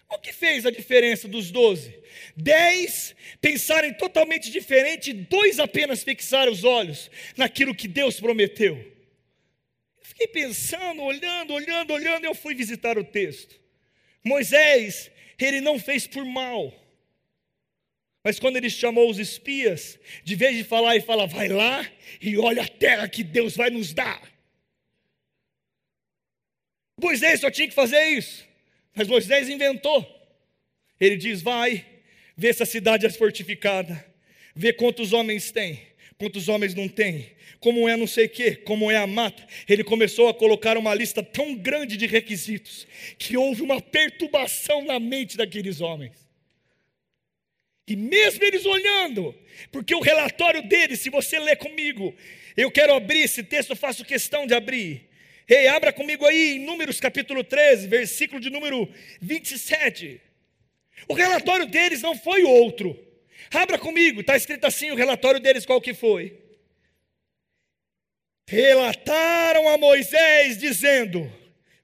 [0.08, 1.94] O que fez a diferença dos doze?
[2.36, 8.76] Dez pensarem totalmente diferente, dois apenas fixaram os olhos naquilo que Deus prometeu.
[8.76, 13.60] Eu fiquei pensando, olhando, olhando, olhando, eu fui visitar o texto.
[14.22, 16.72] Moisés, ele não fez por mal.
[18.22, 21.86] Mas quando ele chamou os espias, de vez de falar e falar, vai lá
[22.22, 24.33] e olha a terra que Deus vai nos dar.
[27.00, 28.44] Moisés só tinha que fazer isso.
[28.94, 30.06] Mas Moisés inventou.
[31.00, 31.84] Ele diz: vai,
[32.36, 34.04] vê se a cidade é fortificada,
[34.54, 35.80] vê quantos homens tem,
[36.16, 39.46] quantos homens não tem, como é não sei o que, como é a mata.
[39.68, 42.86] Ele começou a colocar uma lista tão grande de requisitos
[43.18, 46.24] que houve uma perturbação na mente daqueles homens.
[47.86, 49.34] E mesmo eles olhando,
[49.70, 52.14] porque o relatório deles, se você ler comigo,
[52.56, 55.08] eu quero abrir esse texto, eu faço questão de abrir.
[55.48, 58.88] Ei, abra comigo aí em Números capítulo 13, versículo de número
[59.20, 60.20] 27.
[61.06, 62.98] O relatório deles não foi outro.
[63.52, 66.38] Abra comigo, está escrito assim o relatório deles, qual que foi?
[68.48, 71.30] Relataram a Moisés, dizendo: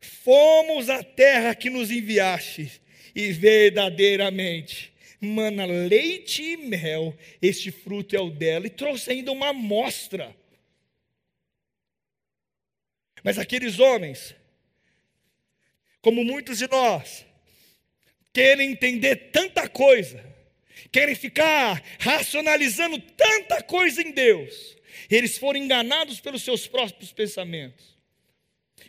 [0.01, 2.81] Fomos à terra que nos enviaste,
[3.15, 9.49] e verdadeiramente mana leite e mel, este fruto é o dela, e trouxe ainda uma
[9.49, 10.35] amostra.
[13.23, 14.35] Mas aqueles homens,
[16.01, 17.25] como muitos de nós,
[18.33, 20.25] querem entender tanta coisa,
[20.91, 24.77] querem ficar racionalizando tanta coisa em Deus,
[25.11, 27.99] eles foram enganados pelos seus próprios pensamentos.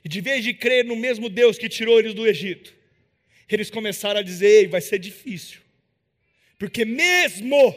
[0.04, 2.74] E de vez de crer no mesmo Deus que tirou eles do Egito,
[3.50, 5.62] eles começaram a dizer: Ei, vai ser difícil,
[6.58, 7.76] porque mesmo,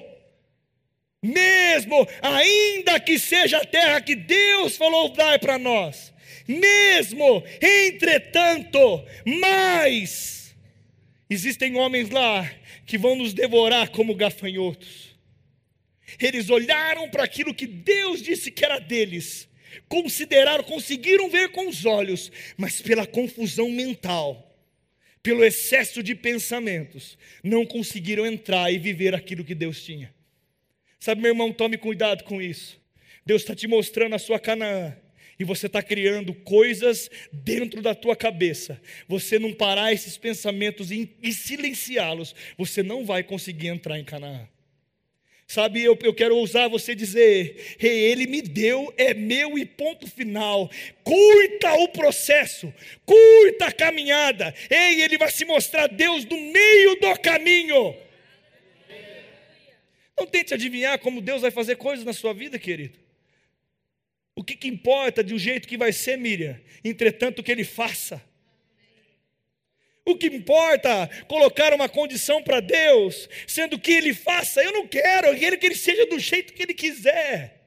[1.23, 6.14] mesmo, ainda que seja a terra que Deus falou dar para nós,
[6.47, 9.05] mesmo, entretanto,
[9.41, 10.55] mais,
[11.29, 12.51] existem homens lá
[12.87, 15.15] que vão nos devorar como gafanhotos.
[16.21, 19.49] Eles olharam para aquilo que Deus disse que era deles,
[19.89, 24.55] consideraram, conseguiram ver com os olhos, mas pela confusão mental,
[25.23, 30.15] pelo excesso de pensamentos, não conseguiram entrar e viver aquilo que Deus tinha.
[31.01, 32.81] Sabe, meu irmão, tome cuidado com isso.
[33.27, 34.95] Deus está te mostrando a sua Canaã
[35.39, 41.11] e você está criando coisas dentro da tua cabeça, você não parar esses pensamentos e,
[41.23, 44.49] e silenciá-los, você não vai conseguir entrar em Canaã.
[45.47, 50.07] Sabe, eu, eu quero ousar você dizer: hey, Ele me deu, é meu e ponto
[50.11, 50.71] final.
[51.03, 52.73] Curta o processo,
[53.05, 54.55] curta a caminhada.
[54.71, 57.95] Ei, Ele vai se mostrar Deus no meio do caminho.
[60.19, 63.04] Não tente adivinhar como Deus vai fazer coisas na sua vida, querido.
[64.35, 66.61] O que, que importa de um jeito que vai ser, Miriam?
[66.85, 68.23] Entretanto, que ele faça.
[70.05, 75.29] O que importa colocar uma condição para Deus, sendo que Ele faça, eu não quero,
[75.29, 77.63] eu quero que Ele seja do jeito que Ele quiser.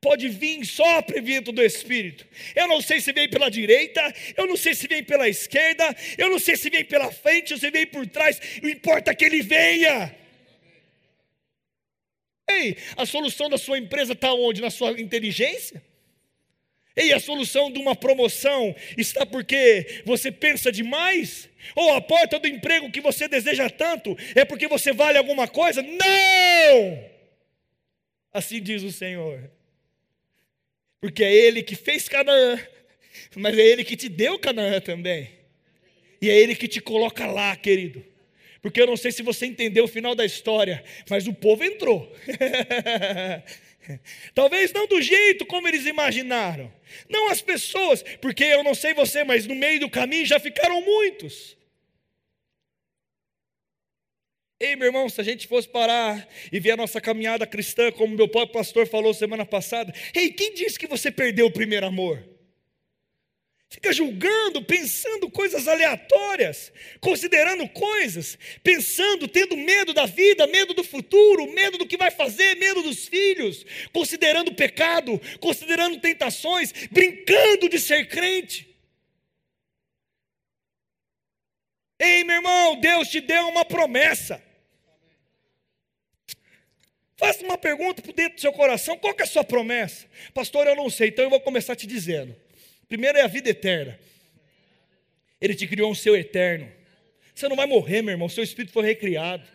[0.00, 2.26] Pode vir só vento do Espírito.
[2.54, 4.00] Eu não sei se vem pela direita,
[4.36, 7.58] eu não sei se vem pela esquerda, eu não sei se vem pela frente ou
[7.58, 10.16] se vem por trás, o importa é que Ele venha.
[12.48, 14.60] Ei, a solução da sua empresa está onde?
[14.60, 15.82] Na sua inteligência?
[16.98, 21.48] Ei, a solução de uma promoção está porque você pensa demais?
[21.76, 25.80] Ou a porta do emprego que você deseja tanto é porque você vale alguma coisa?
[25.80, 27.04] Não!
[28.32, 29.48] Assim diz o Senhor.
[31.00, 32.58] Porque é Ele que fez Canaã,
[33.36, 35.30] mas é Ele que te deu Canaã também.
[36.20, 38.04] E é Ele que te coloca lá, querido.
[38.60, 42.12] Porque eu não sei se você entendeu o final da história, mas o povo entrou.
[44.34, 46.72] Talvez não do jeito como eles imaginaram.
[47.08, 50.80] Não as pessoas, porque eu não sei você, mas no meio do caminho já ficaram
[50.80, 51.56] muitos.
[54.60, 58.16] Ei, meu irmão, se a gente fosse parar e ver a nossa caminhada cristã, como
[58.16, 62.37] meu próprio pastor falou semana passada, ei, quem disse que você perdeu o primeiro amor?
[63.70, 71.52] Fica julgando, pensando coisas aleatórias, considerando coisas, pensando, tendo medo da vida, medo do futuro,
[71.52, 78.08] medo do que vai fazer, medo dos filhos, considerando pecado, considerando tentações, brincando de ser
[78.08, 78.74] crente.
[81.98, 84.42] Ei, meu irmão, Deus te deu uma promessa.
[87.18, 90.06] Faça uma pergunta por dentro do seu coração: qual é a sua promessa?
[90.32, 92.47] Pastor, eu não sei, então eu vou começar te dizendo.
[92.88, 93.98] Primeiro é a vida eterna.
[95.40, 96.68] Ele te criou um seu eterno.
[97.34, 99.46] Você não vai morrer, meu irmão, seu espírito foi recriado.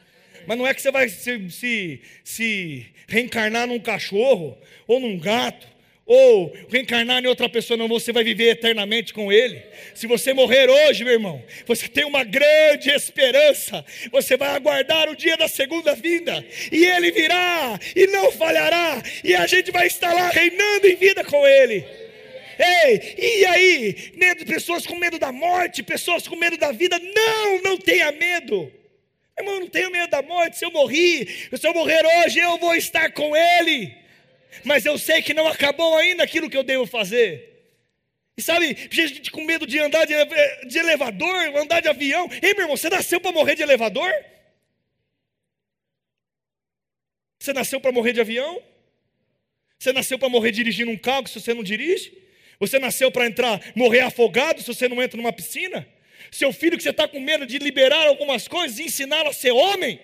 [0.46, 4.58] Mas não é que você vai se, se, se reencarnar num cachorro,
[4.88, 5.68] ou num gato,
[6.06, 9.62] ou reencarnar em outra pessoa, não, você vai viver eternamente com Ele.
[9.96, 15.16] Se você morrer hoje, meu irmão, você tem uma grande esperança, você vai aguardar o
[15.16, 20.14] dia da segunda vinda, e Ele virá, e não falhará, e a gente vai estar
[20.14, 22.03] lá reinando em vida com Ele.
[22.60, 24.14] Ei, e aí?
[24.16, 27.00] Medo, pessoas com medo da morte, pessoas com medo da vida.
[27.00, 28.72] Não, não tenha medo.
[29.38, 30.58] Irmão, não tenho medo da morte.
[30.58, 33.96] Se eu morrer, se eu morrer hoje, eu vou estar com Ele.
[34.64, 37.52] Mas eu sei que não acabou ainda aquilo que eu devo fazer.
[38.36, 40.14] E sabe, gente com medo de andar de,
[40.68, 42.28] de elevador, andar de avião.
[42.42, 44.12] Ei, meu irmão, você nasceu para morrer de elevador?
[47.40, 48.62] Você nasceu para morrer de avião?
[49.78, 52.23] Você nasceu para morrer dirigindo um carro se você não dirige?
[52.60, 55.88] Você nasceu para entrar, morrer afogado se você não entra numa piscina?
[56.32, 60.00] Seu filho que você está com medo de liberar algumas coisas, ensinar a ser homem,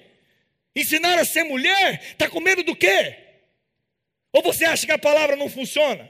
[0.75, 3.15] ensinar a ser mulher, está com medo do quê?
[4.31, 6.09] Ou você acha que a palavra não funciona?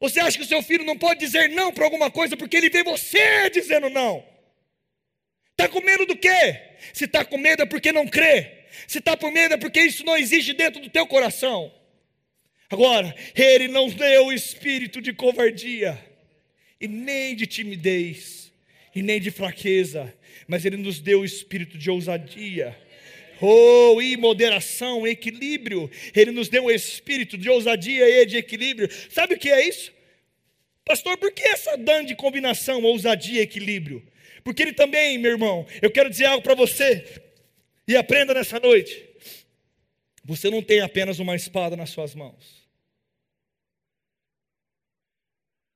[0.00, 2.70] Você acha que o seu filho não pode dizer não para alguma coisa porque ele
[2.70, 4.24] vê você dizendo não?
[5.50, 6.58] Está com medo do quê?
[6.94, 8.64] Se está com medo é porque não crê.
[8.86, 11.70] Se está com medo é porque isso não existe dentro do teu coração.
[12.70, 15.98] Agora, Ele não deu espírito de covardia,
[16.80, 18.52] e nem de timidez,
[18.94, 20.14] e nem de fraqueza,
[20.46, 22.78] mas Ele nos deu o espírito de ousadia.
[23.42, 25.90] Oh, e moderação, equilíbrio.
[26.14, 28.88] Ele nos deu um espírito de ousadia e de equilíbrio.
[29.10, 29.90] Sabe o que é isso?
[30.84, 34.06] Pastor, por que essa grande combinação, ousadia e equilíbrio?
[34.44, 37.04] Porque ele também, meu irmão, eu quero dizer algo para você,
[37.88, 39.04] e aprenda nessa noite.
[40.24, 42.59] Você não tem apenas uma espada nas suas mãos.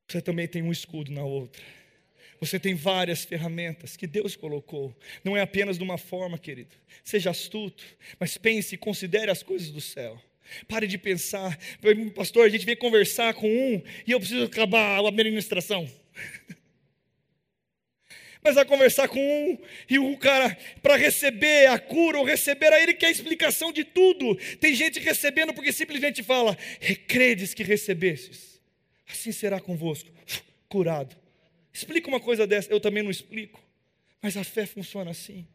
[0.07, 1.63] Você também tem um escudo na outra.
[2.41, 4.95] Você tem várias ferramentas que Deus colocou.
[5.23, 6.77] Não é apenas de uma forma, querido.
[7.03, 7.85] Seja astuto,
[8.19, 10.21] mas pense e considere as coisas do céu.
[10.69, 11.59] Pare de pensar,
[12.15, 15.91] pastor, a gente vem conversar com um e eu preciso acabar a administração.
[18.43, 22.83] Mas vai conversar com um e o cara, para receber a cura ou receber, aí
[22.83, 24.37] ele quer explicação de tudo.
[24.57, 28.54] Tem gente recebendo porque simplesmente fala: recredes que recebestes
[29.07, 30.11] assim será convosco,
[30.69, 31.17] curado.
[31.73, 33.61] Explica uma coisa dessa, eu também não explico,
[34.23, 35.47] mas a fé funciona assim.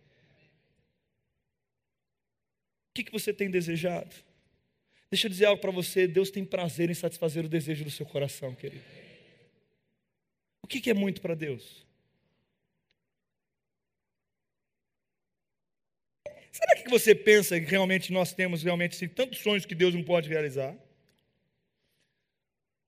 [2.89, 4.13] O que, que você tem desejado?
[5.09, 8.05] Deixa eu dizer algo para você: Deus tem prazer em satisfazer o desejo do seu
[8.05, 8.83] coração, querido.
[10.61, 11.87] O que, que é muito para Deus?
[16.51, 20.03] Será que você pensa que realmente nós temos realmente assim, tantos sonhos que Deus não
[20.03, 20.75] pode realizar?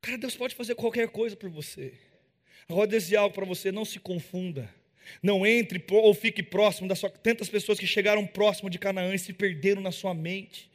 [0.02, 1.94] Cara, Deus pode fazer qualquer coisa por você.
[2.68, 4.74] Agora, dizer algo para você: não se confunda.
[5.22, 7.10] Não entre ou fique próximo da sua.
[7.10, 10.72] Tantas pessoas que chegaram próximo de Canaã e se perderam na sua mente.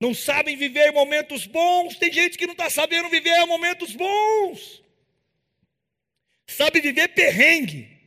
[0.00, 1.96] Não sabem viver momentos bons.
[1.96, 4.82] Tem gente que não está sabendo viver momentos bons.
[6.46, 8.00] Sabe viver perrengue.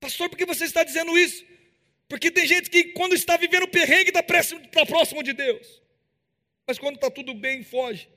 [0.00, 1.44] Pastor, por que você está dizendo isso?
[2.08, 5.79] Porque tem gente que, quando está vivendo perrengue, está próximo de Deus.
[6.70, 8.08] Mas quando está tudo bem, foge.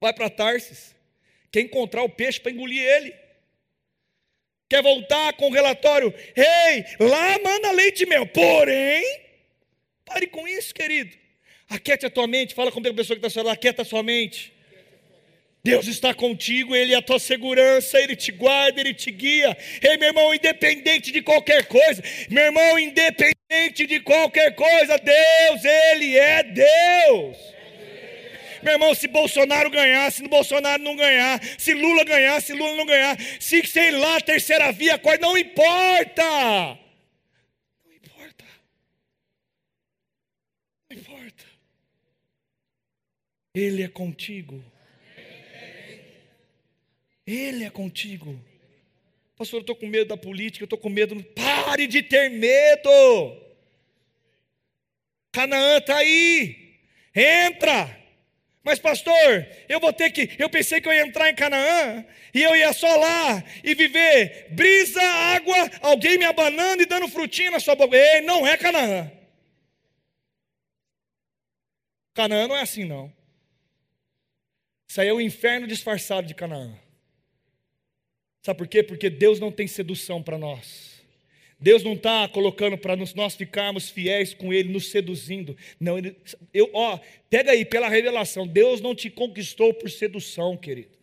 [0.00, 0.94] Vai para Tarsis.
[1.50, 3.12] Quer encontrar o peixe para engolir ele.
[4.68, 6.14] Quer voltar com o relatório.
[6.36, 8.24] Ei, lá manda leite meu.
[8.24, 9.02] Porém,
[10.04, 11.18] pare com isso, querido.
[11.68, 12.54] Aquiete a tua mente.
[12.54, 13.52] Fala com a pessoa que está falando.
[13.52, 14.54] Aquieta a sua mente.
[15.62, 19.56] Deus está contigo, Ele é a tua segurança, Ele te guarda, Ele te guia.
[19.82, 26.16] Ei, meu irmão, independente de qualquer coisa, meu irmão, independente de qualquer coisa, Deus, Ele
[26.16, 27.36] é Deus.
[28.62, 32.86] Meu irmão, se Bolsonaro ganhar, se Bolsonaro não ganhar, se Lula ganhar, se Lula não
[32.86, 36.78] ganhar, se sei lá, terceira via, não importa.
[37.84, 38.44] Não importa.
[40.90, 41.44] Não importa.
[43.54, 44.62] Ele é contigo.
[47.28, 48.42] Ele é contigo.
[49.36, 51.22] Pastor, eu estou com medo da política, eu estou com medo.
[51.34, 52.90] Pare de ter medo.
[55.30, 56.80] Canaã está aí.
[57.14, 58.02] Entra.
[58.64, 60.30] Mas, pastor, eu vou ter que.
[60.38, 62.02] Eu pensei que eu ia entrar em Canaã
[62.32, 67.50] e eu ia só lá e viver brisa, água, alguém me abanando e dando frutinha
[67.50, 67.94] na sua boca.
[67.94, 69.12] Ei, não é Canaã.
[72.14, 73.12] Canaã não é assim, não.
[74.88, 76.87] Isso aí é o inferno disfarçado de Canaã.
[78.42, 78.82] Sabe por quê?
[78.82, 80.88] Porque Deus não tem sedução para nós.
[81.60, 85.56] Deus não está colocando para nós ficarmos fiéis com Ele, nos seduzindo.
[85.80, 86.14] Não, ele,
[86.54, 88.46] eu, ó, pega aí pela revelação.
[88.46, 90.98] Deus não te conquistou por sedução, querido.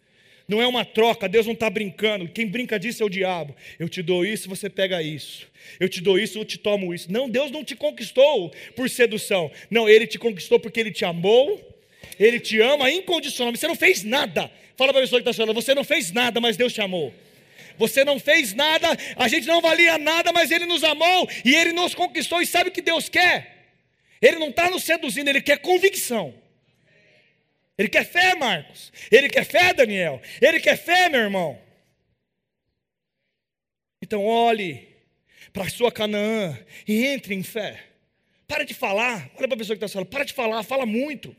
[0.48, 2.30] Não é uma troca, Deus não está brincando.
[2.30, 3.56] Quem brinca disso é o diabo.
[3.80, 5.48] Eu te dou isso, você pega isso.
[5.80, 7.12] Eu te dou isso, eu te tomo isso.
[7.12, 9.52] Não, Deus não te conquistou por sedução.
[9.70, 11.60] Não, Ele te conquistou porque Ele te amou,
[12.18, 13.60] Ele te ama incondicionalmente.
[13.60, 14.50] Você não fez nada.
[14.78, 17.12] Fala para a pessoa que está falando, você não fez nada, mas Deus te amou.
[17.78, 21.74] Você não fez nada, a gente não valia nada, mas Ele nos amou e Ele
[21.74, 22.42] nos conquistou.
[22.42, 23.56] E sabe o que Deus quer?
[24.22, 26.34] Ele não está nos seduzindo, Ele quer convicção.
[27.78, 28.92] Ele quer fé, Marcos.
[29.12, 30.22] Ele quer fé, Daniel.
[30.42, 31.60] Ele quer fé, meu irmão.
[34.02, 34.88] Então olhe
[35.52, 36.58] para a sua Canaã
[36.88, 37.84] e entre em fé.
[38.48, 39.30] Para de falar.
[39.36, 40.10] Olha para a pessoa que está falando.
[40.10, 41.36] Para de falar, fala muito.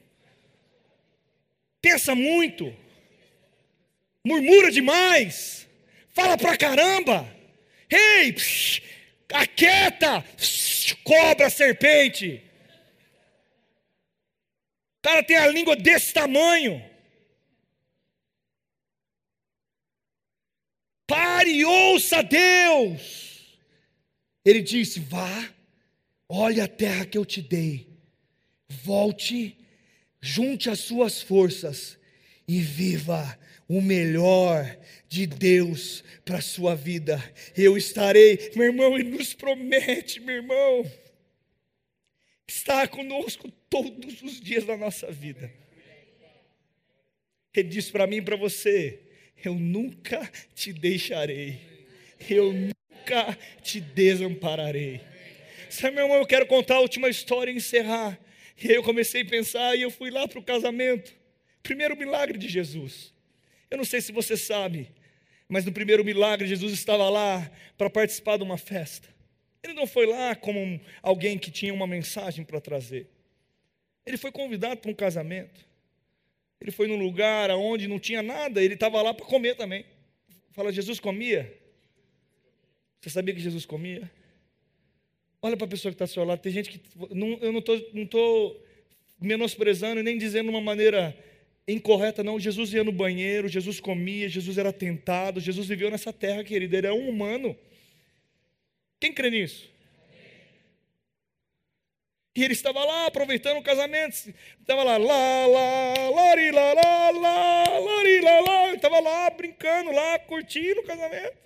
[1.81, 2.75] Pensa muito.
[4.25, 5.66] Murmura demais.
[6.17, 7.31] Fala pra caramba.
[7.91, 8.81] Ei, psh,
[9.35, 10.23] aquieta.
[10.23, 12.43] Psh, cobra, serpente.
[14.97, 16.83] O cara tem a língua desse tamanho.
[21.07, 23.59] Pare e ouça Deus.
[24.43, 25.51] Ele disse: Vá,
[26.27, 27.91] olhe a terra que eu te dei,
[28.67, 29.59] volte,
[30.19, 31.99] junte as suas forças
[32.49, 33.39] e viva
[33.69, 37.23] o melhor de Deus para a sua vida.
[37.57, 40.91] Eu estarei, meu irmão, ele nos promete, meu irmão,
[42.47, 45.53] estar conosco todos os dias da nossa vida.
[47.55, 49.01] Ele disse para mim e para você:
[49.45, 51.61] Eu nunca te deixarei,
[52.29, 55.01] eu nunca te desampararei.
[55.71, 58.19] Sabe, meu irmão, eu quero contar a última história e encerrar.
[58.63, 61.15] E aí eu comecei a pensar e eu fui lá para o casamento.
[61.63, 63.13] Primeiro milagre de Jesus.
[63.71, 64.91] Eu não sei se você sabe,
[65.49, 69.09] mas no primeiro milagre Jesus estava lá para participar de uma festa.
[69.63, 73.09] Ele não foi lá como alguém que tinha uma mensagem para trazer.
[74.05, 75.67] Ele foi convidado para um casamento.
[76.61, 79.85] Ele foi num lugar onde não tinha nada, ele estava lá para comer também.
[80.53, 81.53] Fala, Jesus comia?
[83.01, 84.11] Você sabia que Jesus comia?
[85.43, 86.41] Olha para a pessoa que está ao seu lado.
[86.41, 86.81] Tem gente que.
[87.15, 88.61] Não, eu não estou não tô
[89.21, 91.17] menosprezando e nem dizendo de uma maneira
[91.67, 92.39] incorreta, não.
[92.39, 96.77] Jesus ia no banheiro, Jesus comia, Jesus era tentado, Jesus viveu nessa terra, querido.
[96.77, 97.57] Ele é um humano.
[99.01, 99.71] Quem crê nisso?
[102.37, 104.15] E ele estava lá aproveitando o casamento.
[104.61, 108.75] Estava lá, lá, lá, lari, lá, lá, lá, lari, lá, lá.
[108.75, 111.37] Estava lá brincando, lá, curtindo o casamento.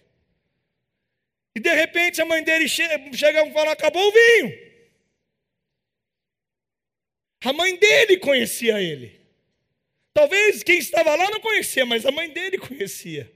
[1.54, 4.70] E de repente a mãe dele chega, chega e fala: acabou o vinho.
[7.44, 9.19] A mãe dele conhecia ele.
[10.20, 13.32] Talvez quem estava lá não conhecia, mas a mãe dele conhecia.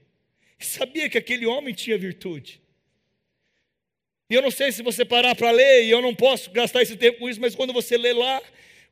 [0.59, 2.61] Sabia que aquele homem tinha virtude.
[4.29, 6.95] E eu não sei se você parar para ler, e eu não posso gastar esse
[6.95, 8.39] tempo com isso, mas quando você lê lá,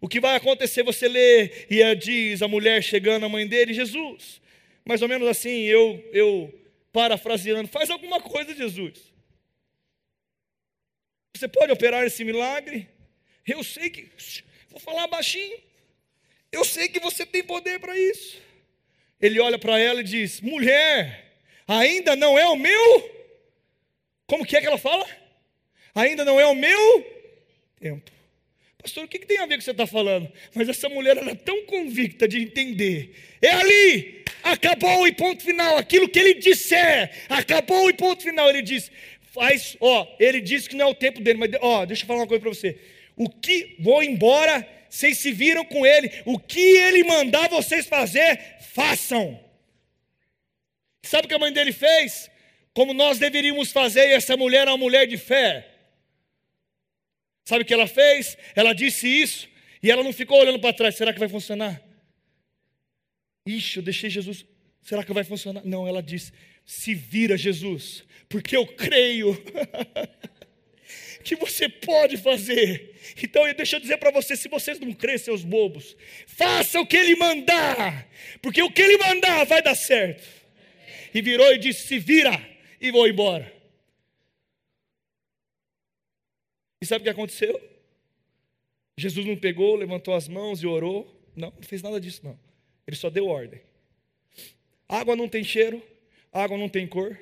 [0.01, 0.81] o que vai acontecer?
[0.81, 4.41] Você lê e diz a mulher chegando, a mãe dele, Jesus.
[4.83, 6.51] Mais ou menos assim, eu, eu
[6.91, 9.13] parafraseando, faz alguma coisa, Jesus.
[11.35, 12.89] Você pode operar esse milagre?
[13.45, 14.09] Eu sei que.
[14.71, 15.61] Vou falar baixinho.
[16.54, 18.38] Eu sei que você tem poder para isso.
[19.20, 21.34] Ele olha para ela e diz: Mulher,
[21.68, 23.12] ainda não é o meu.
[24.28, 25.06] Como que é que ela fala?
[25.95, 27.12] Ainda não é o meu
[27.80, 28.12] tempo.
[28.78, 30.32] Pastor, o que, tem a ver com o que você está falando?
[30.54, 33.16] Mas essa mulher era é tão convicta de entender.
[33.41, 35.78] É ali, acabou e ponto final.
[35.78, 38.47] Aquilo que ele disser, acabou e ponto final.
[38.49, 38.91] Ele diz:
[39.32, 42.20] faz, ó, ele disse que não é o tempo dele, mas ó, deixa eu falar
[42.20, 42.78] uma coisa para você.
[43.16, 46.11] O que vou embora, vocês se viram com ele.
[46.23, 49.43] O que ele mandar vocês fazer, façam.
[51.01, 52.29] Sabe o que a mãe dele fez?
[52.75, 55.67] Como nós deveríamos fazer, e essa mulher é uma mulher de fé.
[57.43, 58.37] Sabe o que ela fez?
[58.55, 59.49] Ela disse isso
[59.81, 60.95] e ela não ficou olhando para trás.
[60.95, 61.81] Será que vai funcionar?
[63.47, 64.45] Ixi, eu deixei Jesus.
[64.83, 65.65] Será que vai funcionar?
[65.65, 66.31] Não, ela disse:
[66.63, 69.33] se vira, Jesus, porque eu creio.
[71.24, 72.95] que você pode fazer.
[73.21, 75.95] Então, deixa eu dizer para você: se vocês não crêem, seus bobos,
[76.28, 78.07] faça o que ele mandar,
[78.41, 80.24] porque o que ele mandar vai dar certo.
[81.13, 82.39] E virou e disse: se vira
[82.80, 83.51] e vou embora.
[86.82, 87.59] E sabe o que aconteceu?
[88.97, 91.09] Jesus não pegou, levantou as mãos e orou.
[91.36, 92.38] Não, não fez nada disso, não.
[92.86, 93.61] Ele só deu ordem.
[94.88, 95.82] Água não tem cheiro,
[96.32, 97.17] água não tem cor,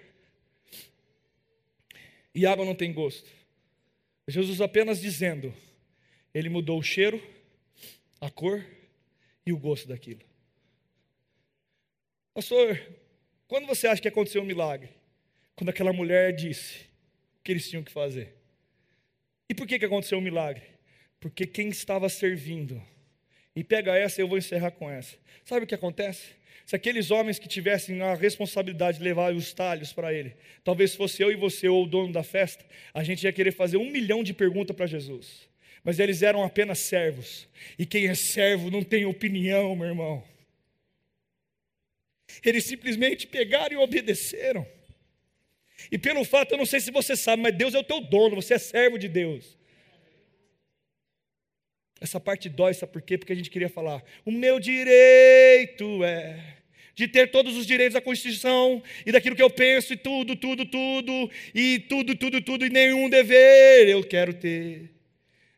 [2.33, 3.29] e água não tem gosto.
[4.27, 5.53] Jesus apenas dizendo,
[6.33, 7.21] ele mudou o cheiro,
[8.19, 8.65] a cor
[9.45, 10.21] e o gosto daquilo.
[12.33, 12.81] Pastor,
[13.47, 14.89] quando você acha que aconteceu um milagre?
[15.55, 16.85] Quando aquela mulher disse
[17.39, 18.35] o que eles tinham que fazer.
[19.49, 20.63] E por que, que aconteceu um milagre?
[21.19, 22.81] Porque quem estava servindo,
[23.55, 25.17] e pega essa, eu vou encerrar com essa.
[25.43, 26.33] Sabe o que acontece?
[26.71, 31.21] Se aqueles homens que tivessem a responsabilidade de levar os talhos para ele, talvez fosse
[31.21, 34.23] eu e você ou o dono da festa, a gente ia querer fazer um milhão
[34.23, 35.49] de perguntas para Jesus.
[35.83, 37.45] Mas eles eram apenas servos.
[37.77, 40.23] E quem é servo não tem opinião, meu irmão.
[42.41, 44.65] Eles simplesmente pegaram e obedeceram.
[45.91, 48.37] E pelo fato, eu não sei se você sabe, mas Deus é o teu dono,
[48.37, 49.57] você é servo de Deus.
[51.99, 53.17] Essa parte dói, sabe por quê?
[53.17, 56.60] Porque a gente queria falar: o meu direito é
[57.01, 60.67] de ter todos os direitos da Constituição e daquilo que eu penso, e tudo, tudo,
[60.67, 64.91] tudo, e tudo, tudo, tudo, e nenhum dever eu quero ter.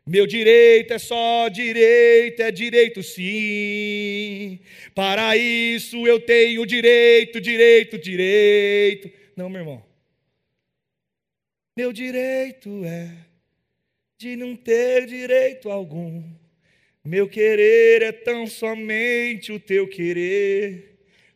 [0.06, 4.58] Meu direito é só direito, é direito sim.
[4.96, 9.12] Para isso eu tenho direito, direito, direito.
[9.36, 9.86] Não, meu irmão.
[11.76, 13.12] Meu direito é
[14.18, 16.24] de não ter direito algum.
[17.04, 20.93] Meu querer é tão somente o teu querer.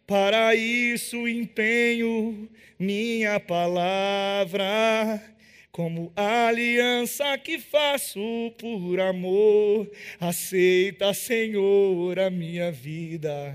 [0.07, 2.49] Para isso empenho
[2.79, 5.21] minha palavra,
[5.69, 8.21] como aliança que faço
[8.57, 9.91] por amor.
[10.17, 13.53] Aceita, Senhor, a minha vida.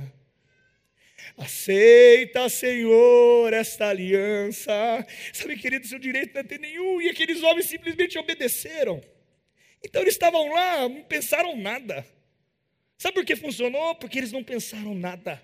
[1.39, 4.75] Aceita, Senhor, esta aliança.
[5.33, 7.01] Sabe, querido, seu direito não é ter nenhum.
[7.01, 9.01] E aqueles homens simplesmente obedeceram.
[9.83, 12.07] Então eles estavam lá, não pensaram nada.
[12.99, 13.95] Sabe por que funcionou?
[13.95, 15.43] Porque eles não pensaram nada.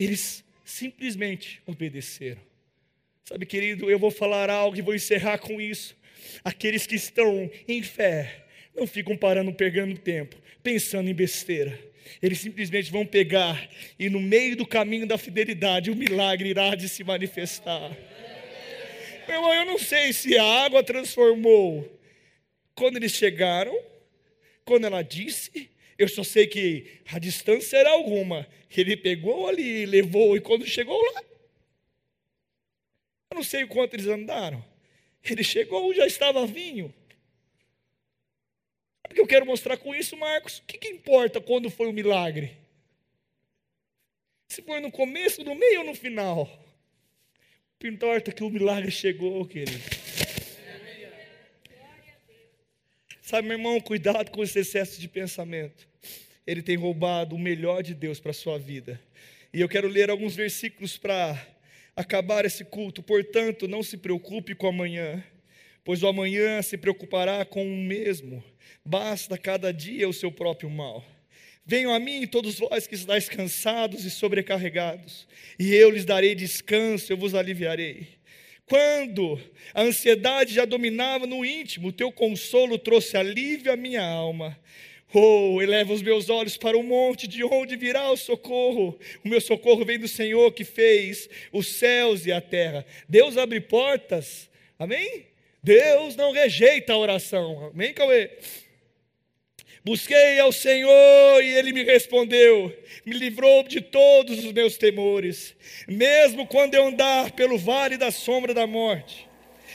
[0.00, 2.40] Eles simplesmente obedeceram.
[3.24, 5.94] Sabe, querido, eu vou falar algo e vou encerrar com isso.
[6.42, 11.78] Aqueles que estão em fé não ficam parando, pegando tempo, pensando em besteira.
[12.22, 16.88] Eles simplesmente vão pegar e no meio do caminho da fidelidade o milagre irá de
[16.88, 17.96] se manifestar.
[19.28, 22.00] Meu irmão, eu não sei se a água transformou
[22.74, 23.78] quando eles chegaram,
[24.64, 25.70] quando ela disse,
[26.00, 28.48] eu só sei que a distância era alguma.
[28.74, 31.22] Ele pegou ali, levou, e quando chegou lá,
[33.30, 34.64] eu não sei quanto eles andaram.
[35.22, 36.94] Ele chegou, já estava vinho.
[39.10, 40.60] O que eu quero mostrar com isso, Marcos?
[40.60, 42.56] O que, que importa quando foi o milagre?
[44.48, 46.44] Se foi no começo, no meio ou no final?
[46.44, 49.99] O que importa é que o milagre chegou, querido.
[53.30, 55.86] Sabe, meu irmão, cuidado com esse excesso de pensamento.
[56.44, 59.00] Ele tem roubado o melhor de Deus para a sua vida.
[59.54, 61.40] E eu quero ler alguns versículos para
[61.94, 63.04] acabar esse culto.
[63.04, 65.22] Portanto, não se preocupe com amanhã,
[65.84, 68.42] pois o amanhã se preocupará com o mesmo.
[68.84, 71.04] Basta cada dia o seu próprio mal.
[71.64, 77.12] Venham a mim todos vós que estáis cansados e sobrecarregados, e eu lhes darei descanso,
[77.12, 78.08] eu vos aliviarei.
[78.70, 79.36] Quando
[79.74, 84.56] a ansiedade já dominava no íntimo, o teu consolo trouxe alívio à minha alma.
[85.12, 88.96] Oh, eleva os meus olhos para o monte, de onde virá o socorro?
[89.24, 92.86] O meu socorro vem do Senhor que fez os céus e a terra.
[93.08, 94.48] Deus abre portas,
[94.78, 95.26] amém?
[95.60, 98.30] Deus não rejeita a oração, amém, Cauê?
[99.82, 102.76] Busquei ao Senhor e Ele me respondeu,
[103.06, 105.56] me livrou de todos os meus temores,
[105.88, 109.29] mesmo quando eu andar pelo vale da sombra da morte.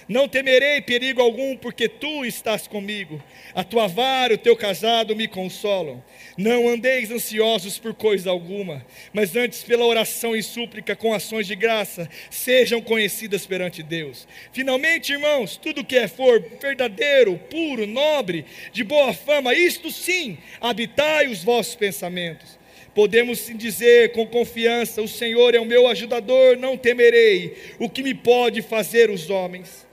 [0.08, 3.22] Não temerei perigo algum, porque tu estás comigo.
[3.56, 6.03] A tua vara, o teu casado me consolam.
[6.38, 11.56] Não andeis ansiosos por coisa alguma, mas antes pela oração e súplica com ações de
[11.56, 14.28] graça, sejam conhecidas perante Deus.
[14.53, 21.28] Finalmente, irmãos, tudo que é for verdadeiro, puro, nobre, de boa fama, isto sim, habitai
[21.28, 22.60] os vossos pensamentos.
[22.93, 28.14] Podemos dizer com confiança: O Senhor é o meu ajudador, não temerei o que me
[28.14, 29.84] pode fazer os homens.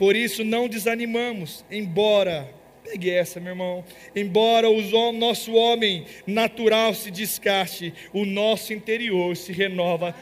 [0.00, 2.50] Por isso não desanimamos, embora,
[2.82, 3.84] pegue essa, meu irmão,
[4.16, 10.14] embora o nosso homem natural se desgaste, o nosso interior se renova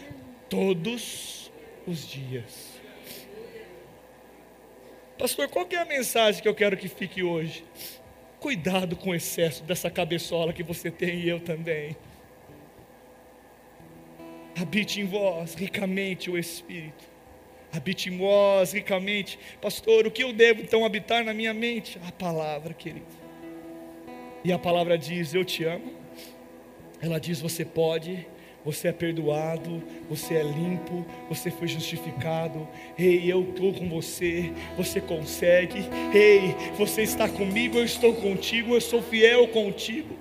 [0.50, 1.52] todos
[1.86, 2.80] os dias.
[5.16, 7.64] Pastor, qual é a mensagem que eu quero que fique hoje?
[8.40, 11.96] Cuidado com o excesso dessa cabeçola que você tem e eu também.
[14.60, 17.07] Habite em vós ricamente o Espírito.
[17.72, 19.38] Habite em vós ricamente.
[19.60, 21.98] Pastor, o que eu devo então habitar na minha mente?
[22.06, 23.06] A palavra, querido.
[24.44, 25.92] E a palavra diz: Eu te amo.
[27.00, 28.26] Ela diz: Você pode
[28.64, 32.68] você é perdoado, você é limpo, você foi justificado.
[32.98, 35.88] Ei, eu estou com você, você consegue.
[36.12, 40.14] Ei, você está comigo, eu estou contigo, eu sou fiel contigo.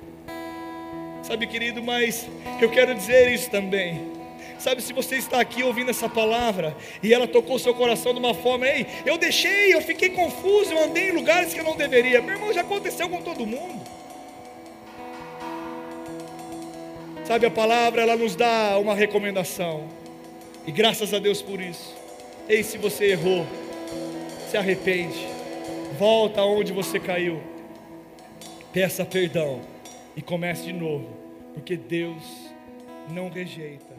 [1.24, 2.26] Sabe, querido, mas
[2.62, 4.17] eu quero dizer isso também.
[4.60, 8.34] Sabe, se você está aqui ouvindo essa palavra e ela tocou seu coração de uma
[8.34, 12.22] forma, ei, eu deixei, eu fiquei confuso, eu andei em lugares que eu não deveria.
[12.22, 13.86] Meu irmão, já aconteceu com todo mundo.
[17.26, 19.88] Sabe, a palavra ela nos dá uma recomendação.
[20.66, 21.96] E graças a Deus por isso.
[22.50, 23.46] Ei, se você errou,
[24.50, 25.28] se arrepende.
[26.00, 27.42] Volta aonde você caiu.
[28.74, 29.62] Peça perdão
[30.16, 31.08] e comece de novo,
[31.54, 32.24] porque Deus
[33.10, 33.97] não rejeita